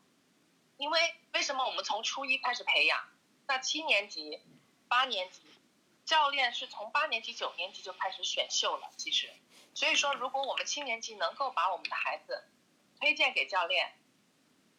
[0.78, 3.00] 因为为什么我们从初一开始培养，
[3.48, 4.42] 那七年级、
[4.88, 5.42] 八年级
[6.06, 9.30] 教练是从八年级、九年级就开始选秀了，其实。
[9.74, 12.48] 所以说，如果我们七年级能够把我们的孩子
[13.00, 13.98] 推荐给教练，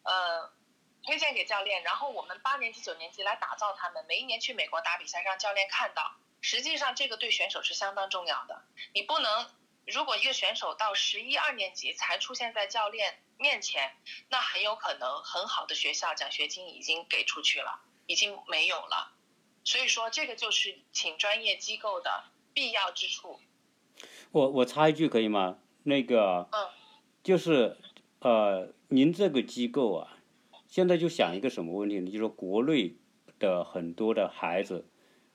[0.03, 0.57] 呃。
[1.05, 4.05] 推荐给教练，然后我们八年级、九年级来打造他们。
[4.09, 8.65] 每一年去美国打比赛，让教练看到，实际上这个对选手是相当重要的。
[8.93, 9.49] 你不能，
[9.93, 13.93] 如果一个选手到十一二年级才出现在教练面前，
[14.31, 19.13] 那很有可能很好的学校奖学金已经给出去了，已经没有了。
[19.65, 22.25] 所以说，这个就是请专业机构的
[22.55, 23.39] 必要之处。
[24.31, 25.59] 我我插一句可以吗？
[25.83, 26.69] 那个，嗯，
[27.23, 27.77] 就是
[28.21, 30.17] 呃，您这个机构啊。
[30.69, 32.07] 现在就想一个什么问题呢？
[32.07, 32.95] 就是说国内
[33.39, 34.87] 的很多的孩子，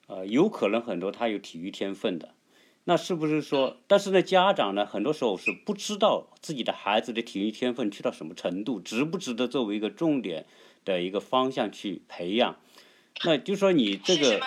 [0.08, 2.36] 呃，有可能很多他有体育天分的，
[2.86, 3.78] 那是不是说？
[3.88, 10.46] 但是呢，家长呢，很多时候是不知道自己的孩子的体育天分去到什么程度，值不值得作为一个重点
[10.84, 12.58] 的一个方向去培养？
[13.24, 14.40] 那就说你这个，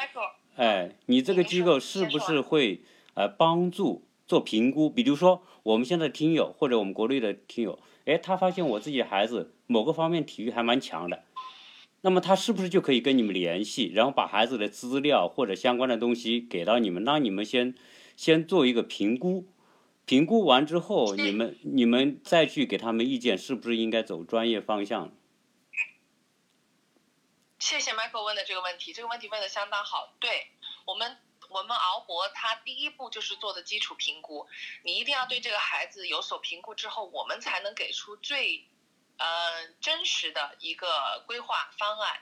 [0.56, 2.82] 哎，你这个机构是不是会
[3.14, 4.90] 呃帮助做评估？
[4.90, 7.78] 比如说我们现在听友或者我们国内的听友。
[8.04, 11.24] 哎，他发现我自己的孩子某个方面体育还蛮强的，
[12.02, 17.74] 那么他是不是就可以跟你们联系，然后把孩子的资料或者相关的东西给到你们，让你们先
[18.16, 19.46] 先做一个评估，
[20.04, 25.12] 评估完之后，你们你们再去给他们意见，是不是应该走专业方向？
[27.58, 30.48] 谢谢 Michael 问的这个问题，这个问题问的相当好，对
[30.86, 31.18] 我们。
[31.48, 34.48] 我们敖博他第一步就是做的基础评估，
[34.82, 38.66] 你一定要对这个孩子有所评估之后，我们才能给出最，
[39.16, 42.20] 呃真实的一个规划方案，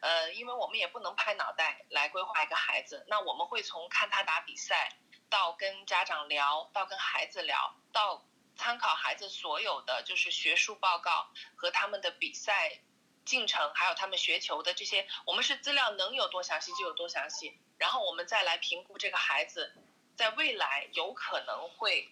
[0.00, 4.94] 呃，因为我们也不能拍脑袋来规划一个孩子，那我们会从看他打比赛，
[5.28, 8.24] 到跟家长聊，到跟孩子聊，到
[8.56, 12.80] 参考孩子所有的就是学术报告和他们的比赛
[13.24, 17.58] 进程，还有他们学球的这些，我们是资料能有多详细就有多详细。
[17.78, 19.74] 然后我们再来评估这个孩子，
[20.16, 22.08] 在未来有可能会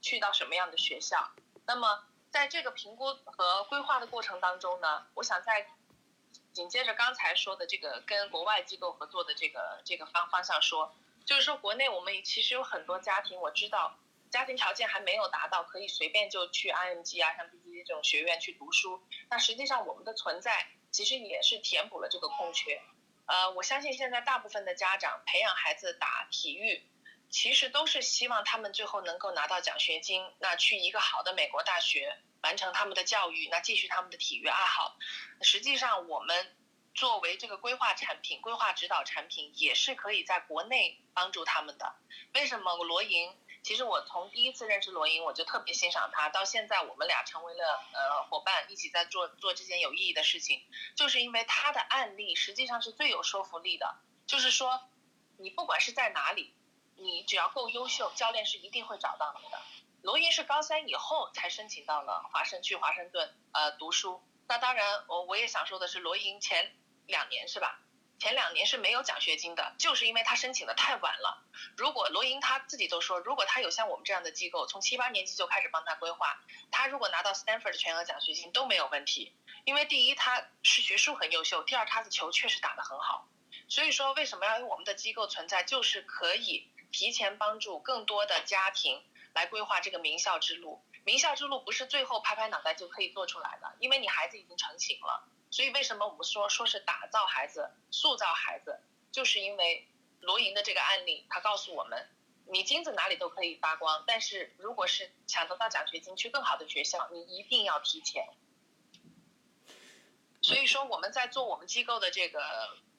[0.00, 1.32] 去到什么样的学校。
[1.66, 5.66] 那么在这个评估和规划的过程当中呢，我想在
[6.52, 10.94] 紧接着刚才说的这个跟国外机构合作的这个这个方方向说，
[11.30, 13.96] 就是说国内我们其实有很多家庭，我知道
[14.30, 19.00] 家庭条件还没有达到可以随便就去 IMG 啊，像 BGC 这种学院去读书。
[19.28, 22.82] 那实际上我们的存在其实也是填补了这个空缺。
[23.26, 26.82] 呃，我相信现在大部分的家长培养孩子打体育，
[27.30, 34.96] 其实都是希望他们最后能够拿到奖学金，那去一个好的美国大学完成他们的教育，那继续他们的体育爱好。
[35.42, 36.56] 实际上，我们
[36.94, 41.94] 作为这个规划产品、规划指导产品，也是可以在国内帮助他们的。
[42.34, 43.34] 为什么罗莹？
[43.62, 46.30] 其实我从第一次认识罗莹，我就特别欣赏她。
[46.30, 50.62] 到现在我们俩成为了呃伙伴，一起在做做这件有意义的事情，
[50.96, 53.96] 就是因为她的案例实际上是最有说服力的。
[54.26, 54.88] 就是说，
[55.36, 56.54] 你不管是在哪里，
[56.96, 59.60] 你只要够优秀，教练是一定会找到你的。
[60.02, 64.22] 罗莹是高三以后才申请到了华盛去华盛顿呃读书。
[64.48, 66.74] 那当然，我我也想说的是，罗莹前
[67.10, 67.80] 两年是吧？
[68.18, 71.42] 前两年是没有奖学金的，就是因为他申请的太晚了。
[71.74, 76.38] 如果罗莹他自己都说，如果他有像我们这样的机构，从七八年级就开始帮他规划，
[76.70, 79.34] 他如果拿到 Stanford 的全额奖学金都没有问题。
[79.64, 83.26] 因为第一他是学术很优秀，第二他的球确实打得很好。
[83.70, 89.02] 所以说为什么要有我们的机构存在，就是可以提前帮助更多的家庭
[89.32, 90.84] 来规划这个名校之路。
[91.04, 95.26] 名校之路不是最后拍拍脑袋就可以做出来的，因为你孩子已经成型了。
[95.50, 98.80] 所以为什么我们说说是打造孩子、塑造孩子，
[99.10, 99.88] 就是因为
[100.20, 102.08] 罗莹的这个案例，他告诉我们，
[102.46, 108.28] 你金子哪里都可以发光，但是如果是想得到奖学金去更好的学校，你一定要提前。
[110.40, 112.40] 所以说我们在做我们机构的这个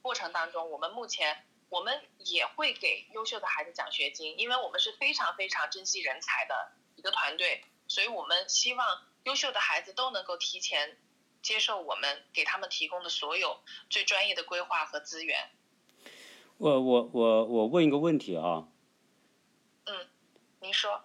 [0.01, 10.97] 过程当中，我们目前我们也会给优秀的孩子奖学金，因为我们是非常非常珍惜人才的一个团队，所以我们希望优秀的孩子都能够提前。
[11.41, 13.57] 接受我们给他们提供的所有
[13.89, 15.49] 最专业的规划和资源。
[16.57, 18.67] 我我我我问一个问题啊，
[19.85, 20.07] 嗯，
[20.59, 21.01] 您说。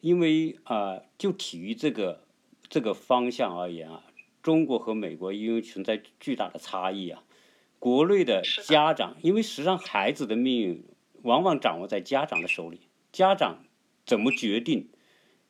[0.00, 2.24] 因为啊，就体育这个
[2.68, 4.04] 这个方向而言啊，
[4.42, 7.22] 中国和美国因为存在巨大的差异啊，
[7.78, 10.84] 国内的家长，因为实际上孩子的命运
[11.22, 13.64] 往往掌握在家长的手里，家长
[14.04, 14.90] 怎么决定，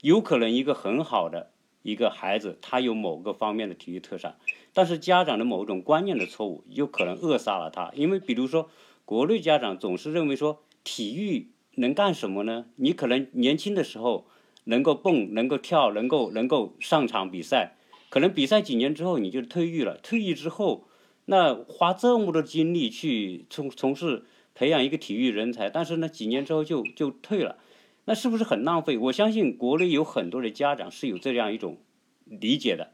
[0.01, 1.52] 有可能一个很好的
[1.83, 4.37] 一个孩子，他有某个方面的体育特长，
[4.73, 7.91] 但是家长的某种观念的错误，有可能扼杀了他。
[7.95, 8.71] 因为比如说，
[9.05, 12.67] 国内家长总是认为说，体育能干什么呢？
[12.77, 14.27] 你可能年轻的时候。
[14.65, 17.75] 能够蹦，能够跳，能够能够上场比赛，
[18.09, 19.97] 可能比赛几年之后你就退役了。
[19.97, 20.87] 退役之后，
[21.25, 24.25] 那花这么多精力去从从事
[24.55, 27.59] 培养一个体育人才，但是呢几年之后就就退了，
[28.05, 28.97] 那是不是很浪费？
[28.99, 31.79] 我相信国内有很多的家长是有这样一种
[32.25, 32.93] 理解的，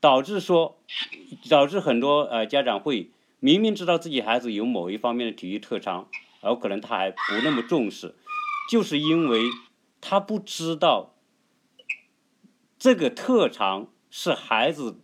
[0.00, 0.78] 导致说，
[1.48, 3.10] 导致很多呃家长会
[3.40, 6.08] 明明知道自己孩子有某一方面的体育特长，
[6.40, 8.14] 而可能他还不那么重视，
[8.70, 9.40] 就是因为。
[10.04, 11.14] 他不知道，
[12.76, 14.98] 这个特长是孩子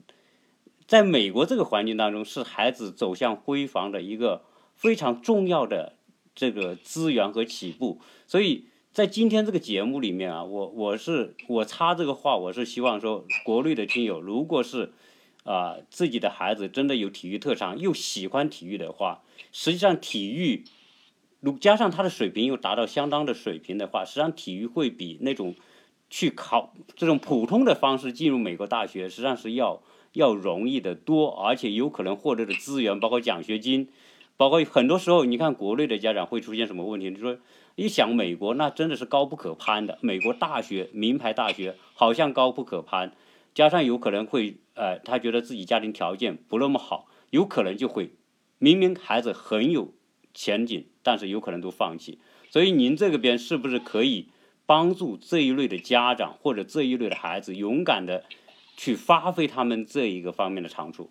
[0.88, 4.42] 在美国这个环境当中，是孩子走向辉煌的一个
[4.74, 5.94] 非常重要的
[6.34, 8.00] 这个资源和起步。
[8.26, 14.92] 所以在今天这个节目里面啊，我我是我插这个话，我是希望说，国内的听友，如果是
[15.44, 19.22] 啊自己的孩子真的有体育特长，又喜欢体育的话，
[19.52, 20.64] 实际上体育。
[21.40, 25.54] 如加上他的水平又达到相当的水平的话，实际上体育会比那种
[26.10, 29.80] 去考这种普通的方式进入美国大学，实际上是要
[30.14, 33.88] 要容易的多，而且有可能获得的资源，包括奖学金，
[34.36, 37.12] 包括很多时候你看国内的家长会出现什么问题？
[37.12, 37.38] 就说
[37.78, 43.14] 一想美国那真的是高不可攀的，美国大学名牌大学好像高不可攀，
[43.54, 48.10] 加上有可能会呃他觉得自己家庭条件不那么好，有可能就会
[48.58, 49.94] 明明孩子很有。
[50.34, 54.28] 前景，但是有可能都放弃，所以您这个边是不是可以
[54.66, 58.24] 帮助这一类的家长或者这一类的孩子勇敢的
[58.76, 61.10] 去发挥他们这一个方面的长处？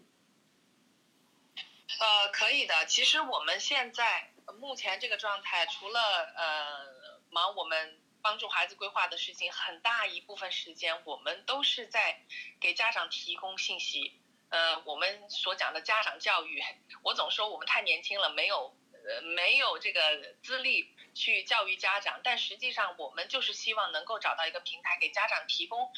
[1.99, 2.73] 呃，可以的。
[2.87, 5.99] 其实我们现在目前这个状态，除了
[6.35, 12.21] 呃忙我们帮助孩子规划的事情，很大一部分时间我们都是在
[12.59, 14.19] 给家长提供信息。
[14.49, 16.63] 呃，我们所讲的家长教育，
[17.03, 18.75] 我总说我们太年轻了，没有。
[19.09, 25.93] 呃，没有这个资历去教育家长，但实际上我们就是希望能够找到一个平台，给家长提供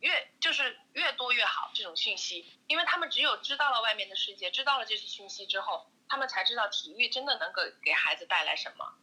[0.00, 8.94] 越就是越多越好这种讯息，因为他们只有知道了外面的世界，知道了这些讯息之后，他们才知道体育真的能够给孩子带来什么。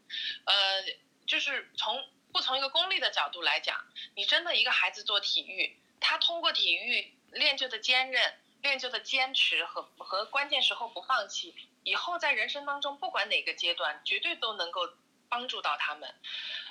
[0.46, 0.84] 呃，
[1.26, 3.86] 就是从不从一个功利的角度来讲，
[4.16, 8.34] 你真的一个孩子做体育，他通过体育练就的坚韧。
[8.64, 14.90] 练就的坚持和和关键时候不放弃，以后在人生当中不管哪个阶段，绝对都能够
[15.28, 16.16] 帮助到他们。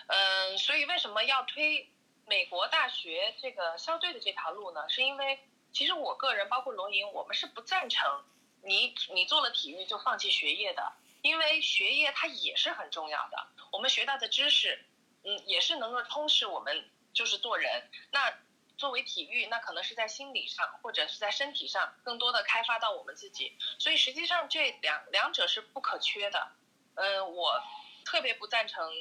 [0.06, 1.92] 嗯，所以为什么要推
[2.24, 4.88] 美国大学这个校队的这条路呢？
[4.88, 5.38] 是因为
[5.70, 8.24] 其实我个人包括龙莹，我们是不赞成
[8.62, 10.92] 你你做了体育就放弃学业的，
[11.22, 14.84] 因为学业它也是很重要的，我们学到的知识，
[15.24, 17.90] 嗯，也是能够充实我们就是做人。
[18.10, 18.32] 那
[18.78, 26.52] 作为体育，那可能是在心理上或者是在身体上更多的开发到我们自己，所以实际上这两两者是不可缺的。
[26.94, 27.62] 嗯，我
[28.04, 28.92] 特别不赞成，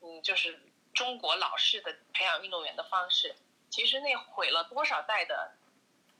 [0.00, 0.60] 嗯，就是
[0.92, 3.36] 中国老式的培养运动员的方式，
[3.70, 5.52] 其实那毁了多少代的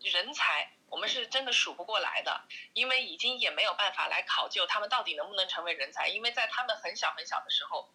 [0.01, 7.93] 人才，我们是真的数不过来的，因为已经也没有办法来考究他们到底能不能成为人才，因为在他们很小很小的时候，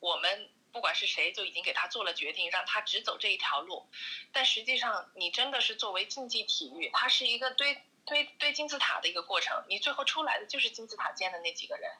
[0.00, 0.50] 我们。
[0.72, 3.90] 不管是谁，就已经给他做了决定，让他只走这一条路。
[4.32, 9.66] 但实际上，你真的是作为竞技体育，它是一个堆堆堆金字塔的一个过程。
[9.68, 11.90] 你最后出来的就是金字塔尖的那几个人。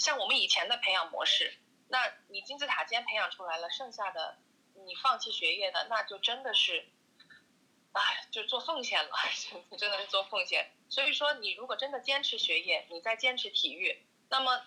[0.00, 4.38] 像我们以前的培养模式，那你金字塔尖培养出来了，剩下的
[4.84, 6.88] 你放弃学业的，那就真的是，
[7.98, 9.10] 哎，就做奉献了，
[9.78, 10.70] 真的是做奉献。
[10.88, 14.62] 所以说，你如果真的坚持学业，你再坚持体育，那么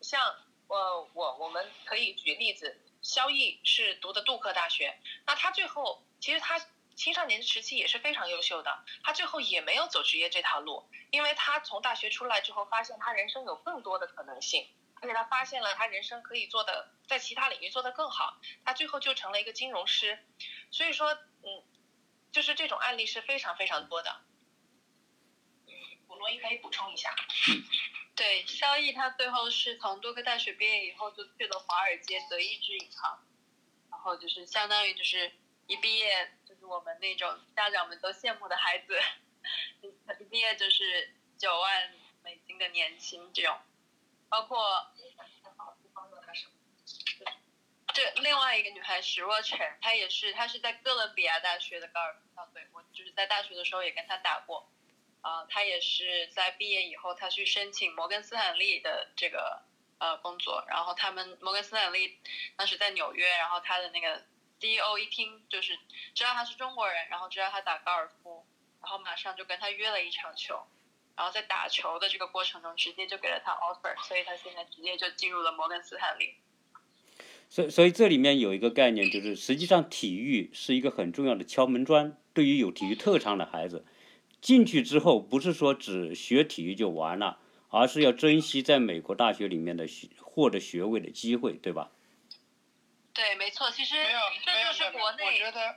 [0.00, 0.36] 像
[0.68, 2.80] 我我我们可以举例子。
[3.06, 6.58] 肖毅是读的杜克大学，那他最后其实他
[6.96, 14.66] 青少年时期也是非常优秀的，他最后也没有走职业这条路，因为他从大学出来之后，发现他人生有更多的可能性，
[15.02, 20.18] 而且他发现了他人生可以做的在其他领域做得更好，他最后就成了一个金融师，
[20.70, 21.12] 所以说，
[21.42, 21.62] 嗯，
[22.34, 24.20] 就是这种案例是非常非常多的。
[26.08, 27.14] 罗伊可以补充一下。
[28.16, 33.22] 对，肖毅他最后是从多个大学毕业以后，就去了华尔街德意志银行，
[33.90, 35.32] 然后就是相当于就是
[35.66, 38.98] 一毕业就是我们那种家长们都羡慕的孩子，
[40.18, 43.58] 一毕业就是九万美金的年薪这种，
[44.28, 44.92] 包括
[47.94, 54.68] 这另外一个女孩史若晨，她也是，她是在哥伦比亚大学的高尔夫校队，我就是在大学的时候也跟她打过，
[55.20, 59.62] 啊、她也是在毕业以后，她去申请摩根斯坦利的这个
[59.98, 62.18] 呃工作，然后他们摩根斯坦利
[62.56, 64.24] 当时在纽约，然后他的那个
[64.58, 65.78] CEO 一听就是
[66.16, 68.44] 知道他是中国人，然后知道他打高尔夫，
[68.82, 70.66] 然后马上就跟他约了一场球，
[71.16, 76.36] 然后在打球的这个过程中，直接就给了他 offer，所以他现在直接就进入了摩根斯坦利。
[77.54, 82.18] 所以所以这里面有一个概念，就是实际上体育是一个很重要的敲门砖。
[82.32, 83.86] 对于有体育特长的孩子，
[84.40, 87.38] 进去之后不是说只学体育就完了，
[87.68, 91.92] 而是要珍惜在美国大学里面的学获得学位的机会，对吧？
[93.12, 95.76] 对，没错，其实没有这没有就是国没有，我觉得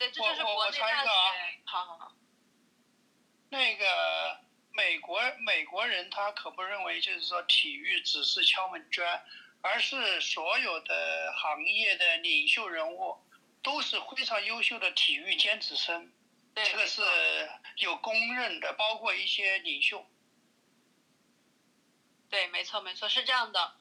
[0.00, 1.04] 对，这就是国内大学啊。
[1.62, 2.12] 好好好，
[3.50, 3.84] 那个
[4.72, 9.22] 美国美国人他可不认为就是说体育只是敲门砖，
[9.64, 13.16] 而是所有的行业的领袖人物
[13.62, 16.12] 都是非常优秀的体育尖子生，
[16.54, 17.00] 这个是
[17.76, 20.06] 有公认的，包括一些领袖。
[22.28, 23.74] 对，没错，没错，是这样的。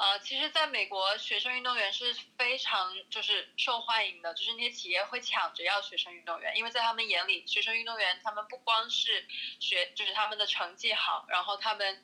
[0.00, 9.26] 呃，其实，在美国，学生运动员是非常就是受欢迎的，就是那些企业会抢着要学生运动员，因为在他们眼里，学生运动员他们不光是
[9.60, 12.02] 学，就是他们的成绩好，然后他们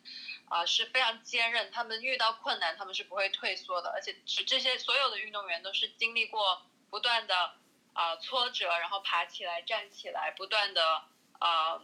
[0.51, 7.55] 啊、是非常坚韧，他们遇到困难他们是不会退缩的，而且是这些所有的运动员都是经历过不断的
[7.95, 11.05] 啊、挫折，然后爬起来站起来，不断的
[11.39, 11.81] 啊。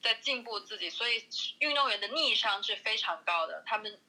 [0.00, 4.00] 在进步自己，所以运动员的逆商是非常高的，他们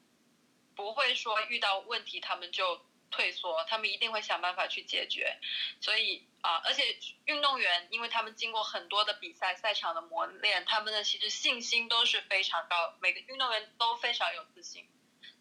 [0.80, 5.36] 不会说遇到问题他们就退缩，他们一定会想办法去解决。
[5.80, 14.86] 所以啊、而且运动员因为他们经过很多的比赛赛场的磨练，他们的其实信心都是非常高，每个运动员都非常有自信。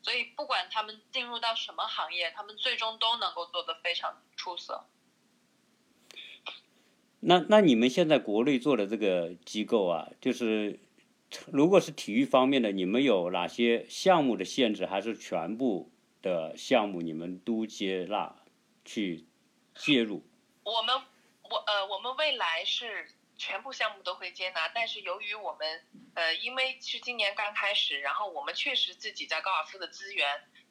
[0.02, 4.88] 所以不管他们进入到什么行业，他们最终都能够做得非常出色。
[7.22, 10.80] 那那你们现在国内做的这个机构啊，就是
[11.52, 18.36] 如果是体育方面的，你们有哪些项目的限制，还是全部的项目你们都接纳
[18.84, 19.28] 去
[19.76, 20.26] 介入？
[20.64, 20.96] 我们
[21.44, 23.08] 我呃，我们未来是
[23.38, 25.82] 全部项目都会接纳，但是由于我们
[26.16, 30.28] 呃，因为是今年刚开始，然后我们确实自己在高尔夫的资源，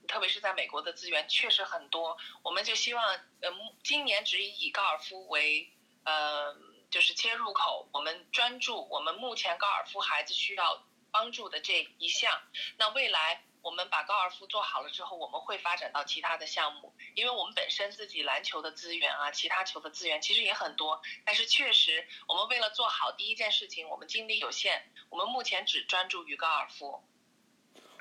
[0.07, 3.05] 特别是在美国的资源确实很多，我们就希望
[3.41, 3.51] 呃，
[3.85, 5.71] 今年只以高尔夫为
[6.05, 6.55] 呃，
[6.91, 12.41] 就是切入口，我们专注我们目前高尔夫孩子需要帮助的这一项。
[12.76, 27.03] 那未来我们把高尔夫做好了之后，我们会发展到其他的项目，因为我们本身自己篮球的资源啊，其他球的资源其实也很多，但是确实我们为了做好第一件事情，我们精力有限，我们目前只专注于高尔夫。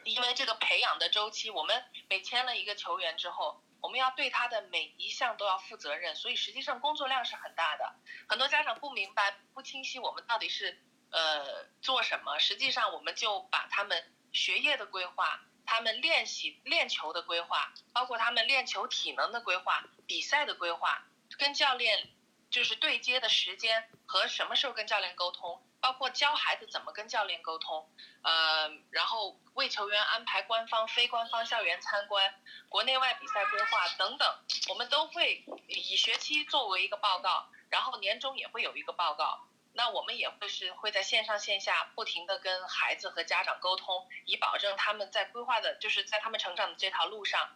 [0.05, 7.95] 因为这个培养的周期，我们每签了一个球员之后，我们要对他的每一项都要负责任，所以实际上工作量是很大的。
[8.27, 10.77] 很多家长不明白、不清晰我们到底是
[11.11, 21.05] 呃做什么，实际上我们就把他们学业的规划、他们练习练球的规划，包括他们练球体能的规划、比赛的规划，
[21.37, 22.09] 跟教练
[22.49, 27.89] 就是对接的时间和什么时候跟教练沟通，包括教孩子怎么跟教练沟通，
[28.23, 32.33] 呃，然后为球员安排官方、非官方校园参观、
[32.69, 34.39] 国内外比赛规划等等，
[34.69, 39.47] 我们都会以学期作为一个报告，然后年终也会有一个报告。
[39.73, 47.55] 那我们也会是会在线上线下不停的跟孩子和家长沟通，以保证他们在规划的，就是在他们成长的这条路上，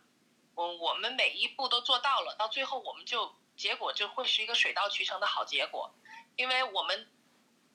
[0.56, 5.93] 嗯，我们每一步都做到了，到最后我们就结果就会是一个水到渠成的好结果，
[6.36, 7.07] 因为我们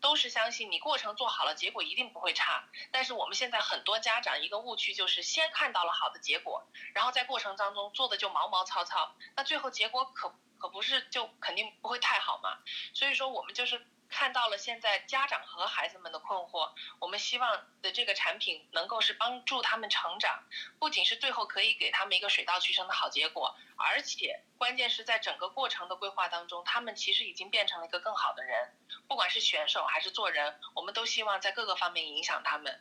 [0.01, 2.65] 都是相信你过程做好了，结果一定不会差。
[2.91, 12.59] 但是我们现在很多家长一个误区就是先看到了好的结果，然后在过程当中做的就毛毛糙糙，那最后结果可可不是就肯定不会太好嘛。
[12.93, 20.45] 所以说我们就是看到了现在家长和孩子们的困惑，我们希望的这个产品能够是帮助他们成长，
[20.79, 28.73] 不仅是最后可以给他们一个水到渠成的好结果，而且关键是在整个过程的规划当中，他们其实已经变成了一个更好的人，
[29.09, 32.81] 不管是选手还是做人，我们都希望在各个方面影响他们。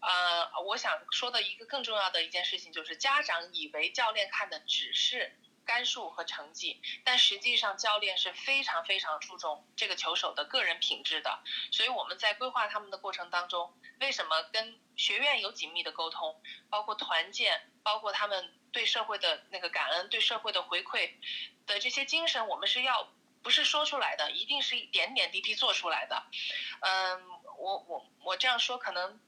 [0.00, 5.32] 呃，我想说的一个更重要的一件事情就是，家长以为教练看的只是
[5.64, 11.42] 杆数和成绩，但实际上教练是非常非常注重这个球手的个人品质的。
[11.70, 21.12] 所以我们在规划他们的过程当中，为什么跟学院有紧密的沟通，包括团建，包括他们对社会的那个感恩、对社会的回馈
[21.66, 26.24] 的这些精神，我们是要不是说出来的，一定是一点点滴滴做出来的。
[26.80, 29.20] 嗯，我我我这样说可能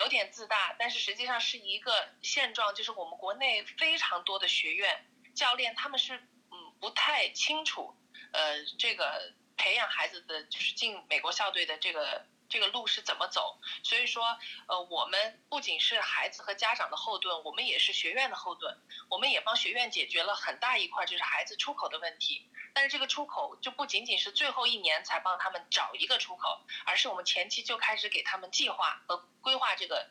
[0.00, 6.16] 有点自大，但是实际上是一个现状，就是我们国内非常多的学院教练他们是
[6.50, 7.94] 嗯不太清楚，
[8.32, 12.26] 呃，这个培养孩子的就是进美国校队的这个。
[12.48, 13.58] 这个路是怎么走？
[13.82, 18.76] 所以说，呃，我们不仅是孩子和家长的后盾，我们也是学院的后盾。
[19.08, 22.46] 我们也帮学院解决了很大一块，就是孩子出口的问题。
[22.74, 30.10] 但是这个出口就不仅仅是最后一年才帮他们找一个出口，而是我们前期就开始给他们计划和规划这个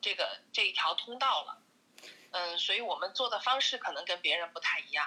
[0.00, 1.62] 这个这一条通道了。
[2.36, 5.06] 嗯，所以我们做的方式可能跟别人不太一样。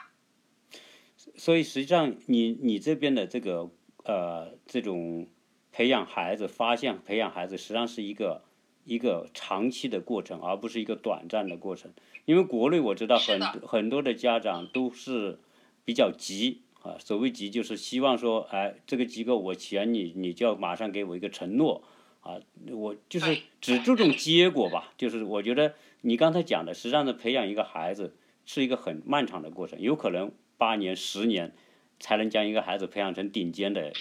[1.36, 3.70] 所以实际上，你你这边的这个
[4.04, 5.28] 呃这种。
[5.72, 8.44] 培养孩子，发现培养孩子，实际上是一个
[8.84, 11.94] 一个长期的过程，而不是一个短暂的过程。
[12.26, 15.40] 因为国内我知道很很多的家长都是
[15.86, 21.84] 比较急啊，所谓急就是希望说，哎，这个机构我选你，你就要马上给我一个承诺
[22.22, 24.92] 啊，我就是只注重结果吧。
[24.98, 31.56] 就是我觉得你刚才讲的，实际上是培养一个孩子是一个很漫长的过程，有可能八年、十年。
[32.02, 33.92] 才能将一个孩子培养成顶尖的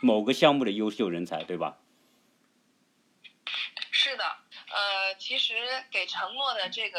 [0.00, 1.76] 某个项目的优秀人才，对吧？
[3.90, 5.52] 是的，呃，其实
[5.90, 6.98] 给承诺的这个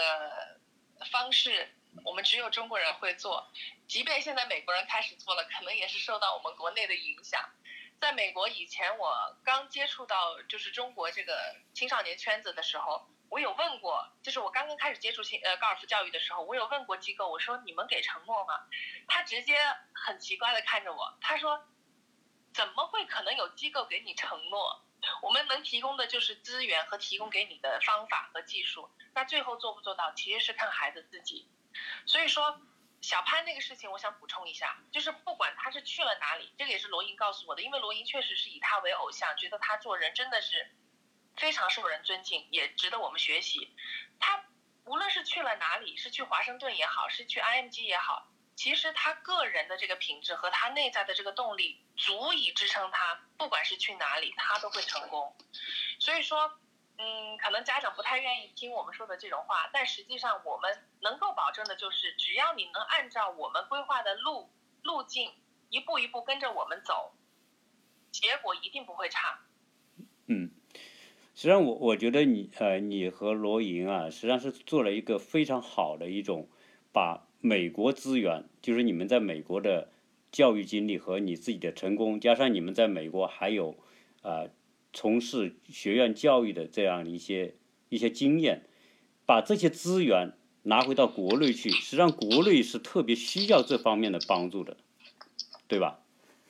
[1.11, 1.69] 方式，
[2.05, 3.47] 我们只有中国人会做。
[3.87, 7.41] 即便现在美国人开始做了，可能也是受到我们国内的影响。
[7.99, 13.07] 在美国以前，我刚接触到就是中国这个青少年圈子的时候。
[13.29, 18.53] 我有问过，就是我刚刚开始接触新呃高尔夫教育的时候，我有问过机构，我说你们给承诺吗？
[19.05, 19.57] 他直接
[19.93, 21.61] 很奇怪的看着我，他说，
[22.53, 24.81] 怎么会可能有机构给你承诺？
[25.21, 31.49] 我们能提供的就是资源和提供给你的方法和技术，那最后做不做到，其实是看孩子自己。
[32.05, 32.61] 所以说，
[33.01, 40.71] 小潘那个事情，我想补充一下，就是不管他是去了哪里，这个也是罗莹告诉我的，因为罗莹确实是以他为偶像，觉得他做人真的是。
[41.39, 43.71] 非常受人尊敬，也值得我们学习。
[44.19, 44.43] 他
[44.85, 55.37] 无论是去了哪里，是去华盛顿也好，是去 IMG 也好，其实他个人的这个品质和他内在的这个动力，足以支撑他，不管是去哪里，他都会成功。
[55.99, 56.59] 所以说，
[56.97, 64.49] 嗯，可能家长不太愿意听我们说的这种话，但实际上我们能够保证的就是，只要你能按照我们规划的路
[64.81, 65.31] 路径，
[65.69, 67.13] 一步一步跟着我们走，
[68.11, 69.39] 结果一定不会差。
[70.25, 70.51] 嗯。
[71.35, 76.49] 实际上，我我觉得你呃，你和罗莹啊，实际上是做了一个非常好的一种，
[76.91, 79.91] 把美国资源，就是你们在美国的
[80.31, 83.77] 教育经历和你自己的成功，加上你们在美国还有
[84.23, 84.47] 啊
[84.97, 87.53] 从事学院教育的这样一些
[87.87, 88.67] 一些经验，
[89.27, 94.75] 把这些资源拿回到国内去，实际上国内是特别需要这方面的帮助的，
[95.67, 95.99] 对吧？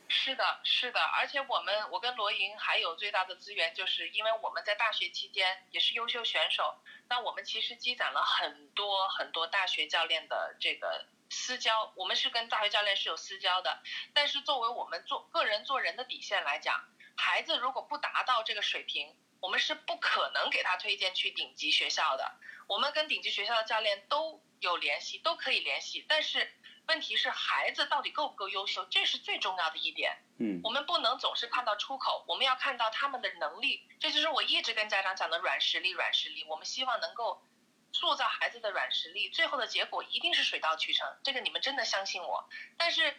[0.07, 6.75] 是的，是的，而且我们，我跟罗莹还有最大的资源，就是因为我们在大学期间也是优秀选手，
[7.09, 13.79] 那我们其实积攒了很多很多大学教练的这个私交，我们是跟大学教练是有私交的，
[14.13, 16.85] 但是作为我们做个人做人的底线来讲，
[17.17, 22.31] 孩子如果不达到这个水平，我们是不可能给他推荐去顶级学校的。
[22.67, 26.53] 我们跟顶级学校的教练都有联系，都可以联系，但是。
[26.87, 30.19] 问题是孩子到底够不够优秀，这是最重要的一点。
[30.39, 33.85] 嗯，我们不能总是看到出口，我们要看到他们的能力。
[33.99, 36.45] 这就是我一直跟家长讲的软实力，软实力。
[36.45, 37.43] 我们希望能够
[37.91, 41.05] 塑造孩子的软实力，最后的结果一定是水到渠成。
[41.25, 42.47] 这个你们真的相信我？
[42.77, 43.13] 但是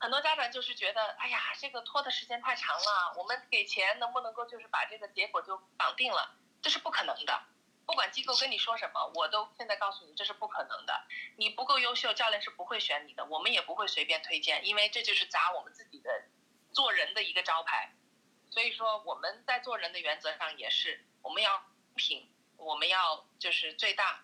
[0.00, 6.36] 很多家长就是觉得，哎呀，这个拖的时间太长了，我们给钱能不能够就是把这个结果就绑定了？
[6.62, 7.42] 这是不可能的。
[7.84, 11.06] 不管机构跟你说什么，我都现在告诉你，这是不可能的。
[11.36, 16.24] 你不够优秀，教练是不会选你的，我们也不会随便推荐，因为这就是砸我们自己的
[16.72, 17.92] 做人的一个招牌。
[18.50, 24.20] 所以说，我们在做人的原则上也是，我们要公平，我们要就是最大，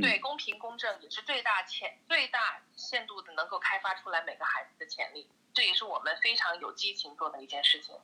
[0.00, 7.94] 对，公平公正也是最大潜最大限度的能够开发出来每个孩子的潜力，这也是我们非常有激情做的一件事情。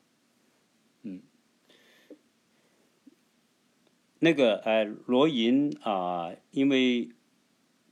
[1.02, 1.22] 嗯。
[4.20, 7.10] 那个呃，罗莹啊，因为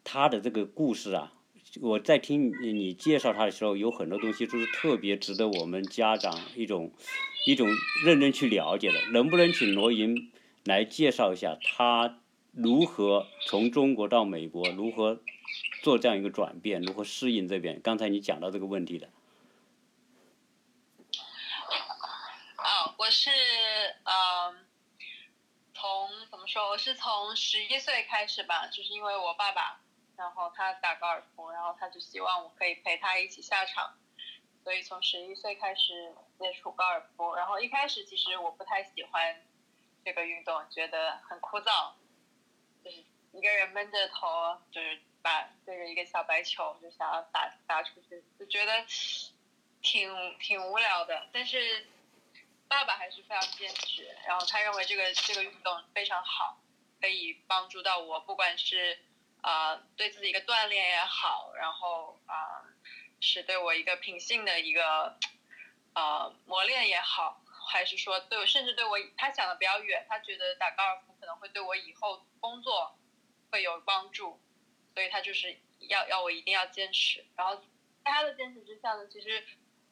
[0.04, 1.32] 他的这个故事啊，
[1.80, 6.92] 我在听你介绍他的时候，有很多东西就是特别值得我们家长一种
[7.46, 7.68] 一种
[8.04, 9.10] 认真去了解的。
[9.10, 10.30] 能不能请罗莹
[10.64, 12.20] 来介绍一下他
[12.52, 15.20] 如何从中国到美国，如何
[15.82, 17.80] 做这样一个转变，如何适应这边？
[17.80, 19.08] 刚才你讲到这个问题的。
[22.56, 23.30] 啊，我是
[24.04, 24.54] 呃。
[25.72, 26.68] 从怎么说？
[26.68, 29.80] 我是从十一岁开始吧，就是因为我爸爸，
[30.14, 33.94] 然后他打高尔夫，然后他就希望我可以陪他一起下场。
[34.62, 39.40] 所以从十一岁开始接触高尔夫，然后一开始其实我不太喜欢
[40.04, 41.92] 这个运动，觉得很枯燥，
[42.84, 48.84] 就是一个人闷着头，就是把对着一个小白球就想要打打出去，就觉得
[49.82, 51.28] 挺挺无聊的。
[51.32, 51.86] 但是
[52.68, 56.58] 爸爸还是非常坚持，然后他认为这个这个运动非常好，
[57.00, 58.98] 可以帮助到我，不管是
[59.42, 62.62] 啊、对自己一个锻炼也好，然后啊、
[63.20, 65.16] 是对我一个品性的一个
[65.94, 67.40] 呃磨练也好，
[67.70, 72.98] 还是说对我，甚至对我他想的比较远，他觉得打高尔夫可能会对我以后工作
[73.50, 74.40] 会有帮助，
[74.94, 77.24] 所以他就是要要我一定要坚持。
[77.36, 77.56] 然后
[78.04, 79.46] 在他的坚持之下呢，其实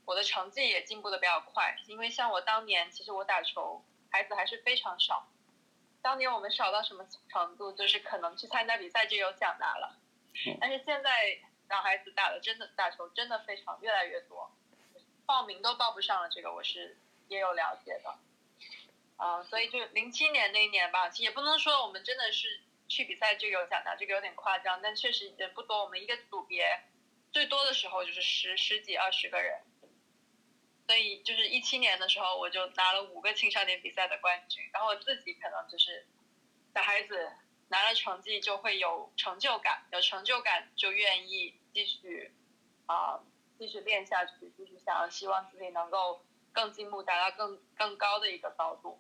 [0.05, 5.29] 我的成绩也进步的比较快，因为像我当年，其实我打球孩子还是非常少。
[6.03, 9.99] 当年我们少到什么程度，就是可能去参加比赛就有奖拿了，
[10.61, 14.51] 但是现在小孩子打的真的打球真的非常越来越多，
[15.27, 16.97] 报名都报不上了，这个我是
[17.29, 18.19] 也有了解的。
[19.17, 26.85] 啊、所以就零七年那一年吧，也不能说我们真的是去比赛就有奖拿，这个有点夸张，但确实人不多，我们一个组别
[27.33, 29.61] 最多的时候就是十十几二十个人。
[30.87, 36.07] 所以就是一七年的时候，我就拿了五个青少年比赛的冠军，然后我自己可能就是
[36.73, 37.31] 小孩子
[37.69, 42.33] 拿了成绩就会有成就感，有成就感就愿意继续
[42.87, 43.21] 啊、
[43.59, 48.99] 继续练下去，继续想希望自己能够更进步，达到更更高的一个高度。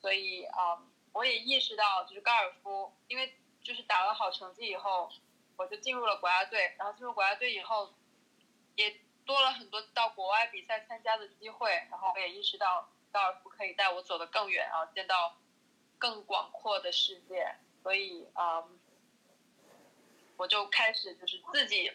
[0.00, 5.10] 所以啊、我也意识到，就是高尔夫，因为就是打了好成绩以后，
[5.56, 7.94] 我就进入了国家队，然后进入国家队以后，
[8.74, 15.38] 也多了很多到国外比赛参加的机会，然后我也意识到高尔夫可以带我走得更远，然后见到
[15.98, 18.62] 更广阔的世界，所以啊、
[20.36, 21.90] 我就开始就是自己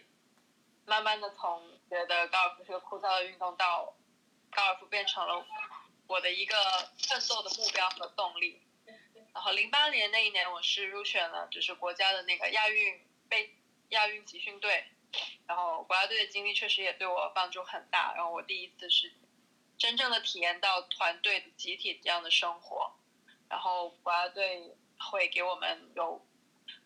[0.85, 3.93] 慢慢的从觉得高尔夫是个枯燥的运动，到
[4.51, 5.45] 高尔夫变成了
[6.07, 6.55] 我的一个
[6.97, 8.61] 奋斗的目标和动力。
[9.33, 13.55] 然后零八年那一年，我是入选了就是国家的那个亚运被
[13.89, 14.85] 亚运集训队，
[15.47, 18.13] 然后国家队的经历确实也对我帮助很大。
[18.15, 19.13] 然后我第一次是
[19.77, 22.91] 真正的体验到团队集体这样的生活，
[23.47, 26.25] 然后国家队会给我们有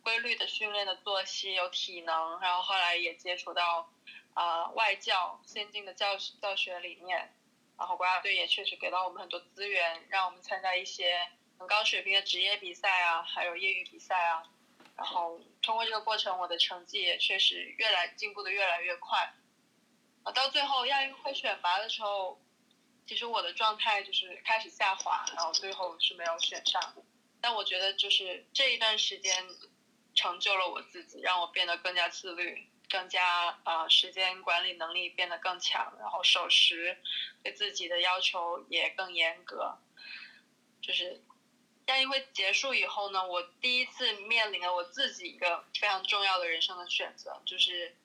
[0.03, 3.89] 规律的训练的作息，有体能，然后后来也接触到
[4.34, 7.34] 啊、外教先进的教教学理念，
[7.78, 14.43] 然后国家队也确实给到我们很多资源，让我们参加一些很高水平的职业比赛啊，还有业余比赛啊。
[14.95, 19.34] 然后通过这个过程，我的成绩也确实越来进步的越来越快。
[20.24, 22.39] 啊，到最后亚运会选拔的时候，
[23.07, 26.95] 其实我的状态就是开始下滑，然后最后是没有选上。
[27.41, 29.45] 但我觉得就是这一段时间
[30.13, 36.95] 成就了我自己，让我变得更加自律，更加、呃时间管理能力变得更强，然后守时，
[37.41, 39.79] 对自己的要求也更严格。
[40.79, 41.19] 就是
[41.87, 47.95] 亚运会结束以后呢，我第一次面临了我自己一个非常重要的人生的选择，就是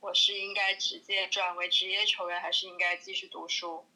[0.00, 3.86] 我是应该直接转为职业球员，还是应该继续读书？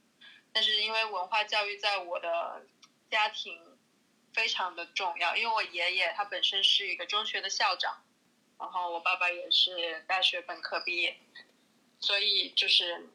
[0.52, 2.66] 但是因为文化教育在我的
[3.10, 3.58] 家庭
[4.34, 8.04] 非常的重要，因为我爷爷他本身是一个中学的校长，
[8.62, 11.18] 然后我爸爸也是大学本科毕业，
[11.98, 13.08] 所以就是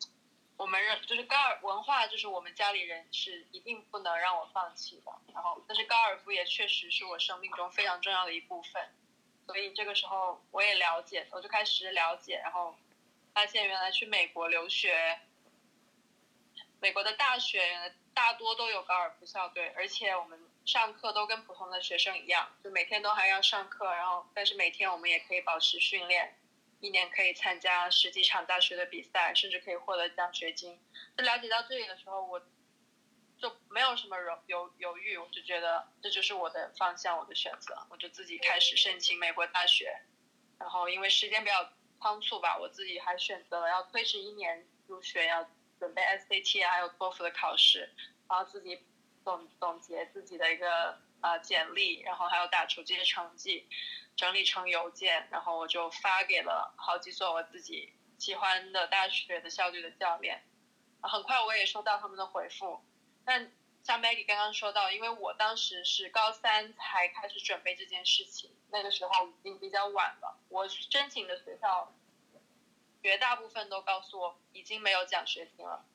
[0.57, 5.11] 我们认就是高尔文化，就是我们家里人是一定不能让我放弃的。
[5.33, 8.89] 然后，但是高尔夫也确实是我生命中非常重要的一部分，
[9.45, 12.75] 所以这个时候我也了解，我就开始了解，然后
[13.33, 15.21] 发现原来去美国留学，
[16.81, 26.37] 美国的大学大多都有高尔夫校队，而且我们上课都跟普通的学生一样，就每天都还要上课，然后但是每天我们也可以保持训练。
[26.81, 30.77] 一年可以参加十几场大学的比赛，甚至可以获得奖学金。
[31.17, 32.39] 就了解到这里的时候，我
[33.39, 40.01] 就没有什么犹犹犹豫，我就觉得这就是我的方向，我的选择，我就自己开始申请美国大学。
[40.59, 45.49] 然后因为时间比较仓促吧，我自己还选择了要推迟一年入学，要
[45.79, 47.89] 准备 SAT，还有托福的考试，
[48.29, 48.85] 然后自己
[49.27, 53.67] 总总结自己的一个呃简历，然后还有打出这些成绩。
[54.15, 60.41] 整理成邮件，然后我就发给了好几所我自己喜欢的大学的校队的教练。
[61.01, 62.81] 很快我也收到他们的回复，
[63.25, 63.51] 但
[63.83, 70.39] 像 Maggie 刚刚说到，因为我当时是高三才开始准备这件事情，那个时候已经比较晚了。
[70.47, 71.93] 我申请的学校
[73.03, 75.85] 绝大部分都告诉我已经没有奖学金了，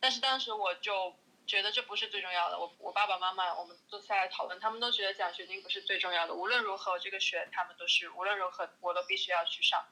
[0.00, 1.14] 但是当时我就
[1.50, 2.56] 觉得这不是最重要的。
[2.60, 6.32] 我我爸爸妈妈我们坐下来讨论，他们都觉得奖学金不是最重要的。
[6.32, 9.84] 无论如何，这个学他们都是无论如何我都必须要去上。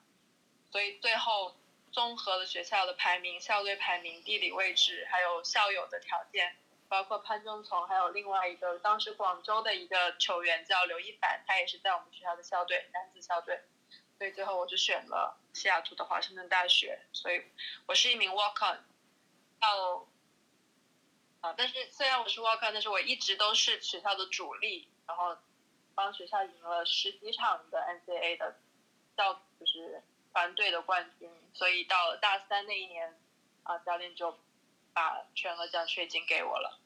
[0.70, 1.56] 所以最后
[1.90, 6.56] 综合了学校的排名、校队排名、地理位置，还有校友的条件，
[6.88, 13.60] 包括潘中从，还有另外一个当时广州的一个球员叫刘一凡，他也是在我们学校的校队男子校队，
[14.16, 17.42] 所以最后我就选了西雅图的华盛顿大学，所以
[17.86, 18.78] 我是一名 walk on，
[19.58, 20.06] 到
[21.40, 25.36] 啊，但是虽然我是 walk on，但是我一直都是学校的主力，然后
[25.94, 28.56] 帮学校赢了十几场的 NCAA 的
[29.16, 33.16] 校就是团队的冠军，所以到了大三那一年，
[33.62, 34.36] 啊，教练就
[34.92, 36.80] 把全额奖学金给我了。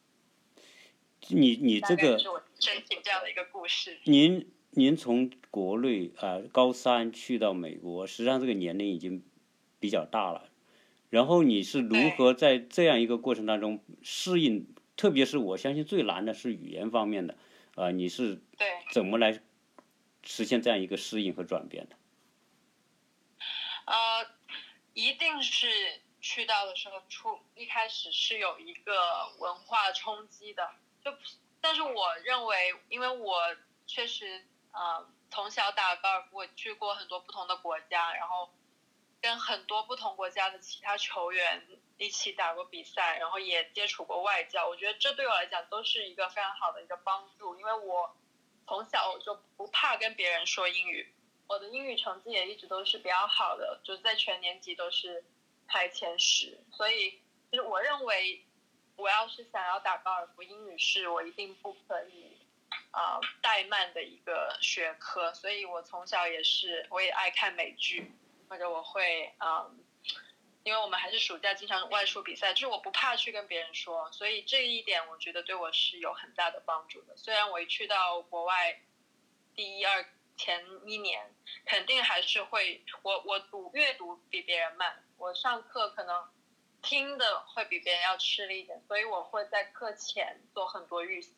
[1.28, 3.98] 你你这个是我申请这样的一个故事。
[4.04, 9.24] 您您从国内啊、高三去到美国，实际上这个年龄已经
[9.78, 10.50] 比较大了。
[11.12, 14.74] 然后你是如何在这样一个过程当中适应？
[14.96, 17.36] 特别是我相信最难的是语言方面的，
[17.74, 19.42] 啊、你是对，怎么来
[20.22, 21.96] 实现这样一个适应和转变的？
[23.84, 24.26] 呃，
[24.94, 25.68] 一定是
[26.22, 28.94] 去到的时候初一开始是有一个
[29.38, 30.66] 文化冲击的，
[31.04, 31.12] 就
[31.60, 33.54] 但是我认为，因为我
[33.86, 38.48] 确实呃从小打高尔夫，我去过很多不同的国家，然后
[39.22, 41.62] 跟很多不同国家的其他球员
[41.96, 48.16] 一起打过比赛，然后也接触过外教，我觉得这对我来讲都是一个非常好的一个帮助，因为我
[48.66, 51.14] 从小就不怕跟别人说英语，
[51.46, 55.24] 我的英语成绩也一直都是比较好的，就是在全年级都是
[55.68, 57.20] 排前十，所以
[57.52, 58.44] 就是我认为，
[58.96, 62.36] 我要是想要打高尔夫，英语是我一定不可以
[62.90, 68.12] 啊、怠慢的一个学科，所以我从小也是，我也爱看美剧，
[68.52, 69.78] 或者我会嗯。
[70.64, 77.16] 因为我们还是暑假经常外出比赛，就是我不怕去跟别人说，所以这一点我觉得对我是有很大的帮助的。
[77.16, 78.80] 虽然我一去到国外，
[79.56, 80.04] 第一二
[80.36, 81.34] 前一年
[81.64, 86.30] 肯定还是会，我我读阅读比别人慢，我上课可能
[86.80, 91.32] 听的会比别人要吃力一点，所以我会在课前做很多预习。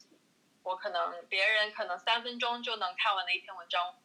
[0.62, 3.96] 我可能别人可能三分钟就能看完的一篇文章，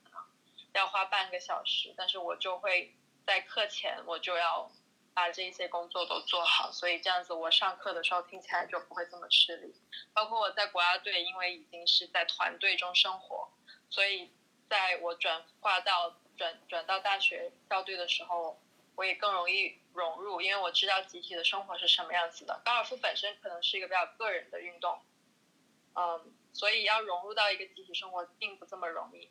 [0.74, 2.96] 要花半个小时，但是我就会
[3.26, 4.72] 在课前我就要
[5.14, 9.76] 把这些工作都做好，所以这样子我上课的时候听起来就不会这么吃力。
[10.14, 13.52] 包括我在国家队，因为已经是在团队中生活，
[13.90, 14.32] 所以
[14.70, 18.62] 在我转化到转转到大学校队的时候，
[18.96, 22.62] 我也更容易融入，因为我知道集体的生活是什么样子的。
[22.64, 25.02] 高尔夫本身可能是一个比较个人的运动，
[25.96, 29.30] 嗯，所以要融入到一个集体生活并不这么容易，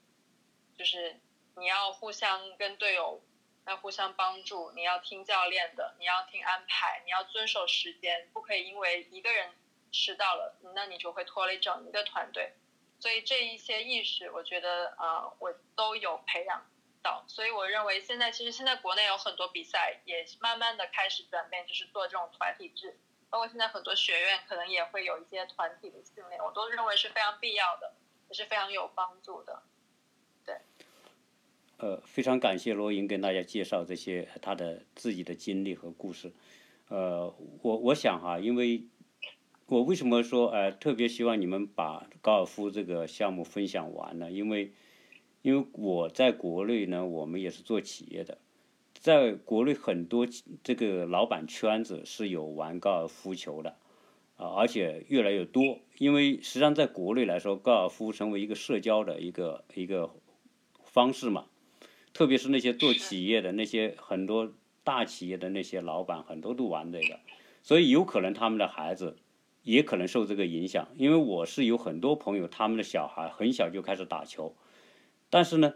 [0.76, 1.20] 就是
[1.59, 3.21] 你要互相跟队友
[3.67, 9.53] 要互相帮助，你要听教练的，你要听安排，你要遵守时间，不可以因为一个人
[9.93, 12.55] 迟到了，那你就会拖累整一个团队。
[13.01, 16.67] 所以这一些意识，我觉得呃，我都有培养
[17.03, 17.25] 到。
[17.29, 22.99] 所以我认为现在其实现在国内有很多比赛也慢慢的开始转变，就是做这种团体制，
[23.31, 27.93] 包括现在很多学院可能也会有一些团体的训练，我都认为是非常必要的，
[28.29, 29.63] 也是非常有帮助的。
[31.79, 36.33] 呃，非常感谢罗莹跟大家介绍这些他的自己的经历和故事。
[36.89, 38.83] 呃，我我想哈，因为
[39.66, 44.29] 我为什么说呃特别希望你们把高尔夫这个项目分享完呢？
[44.33, 44.72] 因为
[45.43, 48.39] 因为我在国内呢，我们也是做企业的，
[48.95, 50.26] 在国内很多
[50.64, 53.76] 这个老板圈子是有玩高尔夫球的
[54.37, 55.79] 啊，而且越来越多。
[55.99, 60.11] 因为实际上在国内来说，高尔夫成为一个社交的一个一个
[60.83, 61.47] 方式嘛。
[62.13, 64.53] 特别是那些做企业的那些很多
[64.83, 67.21] 大企业的那些老板，很多都玩这个，
[67.63, 69.17] 所以有可能他们的孩子
[69.63, 70.89] 也可能受这个影响。
[70.97, 74.57] 因为我是有很多朋友，他们的小孩很小就开始打球，
[75.31, 75.75] 但是呢，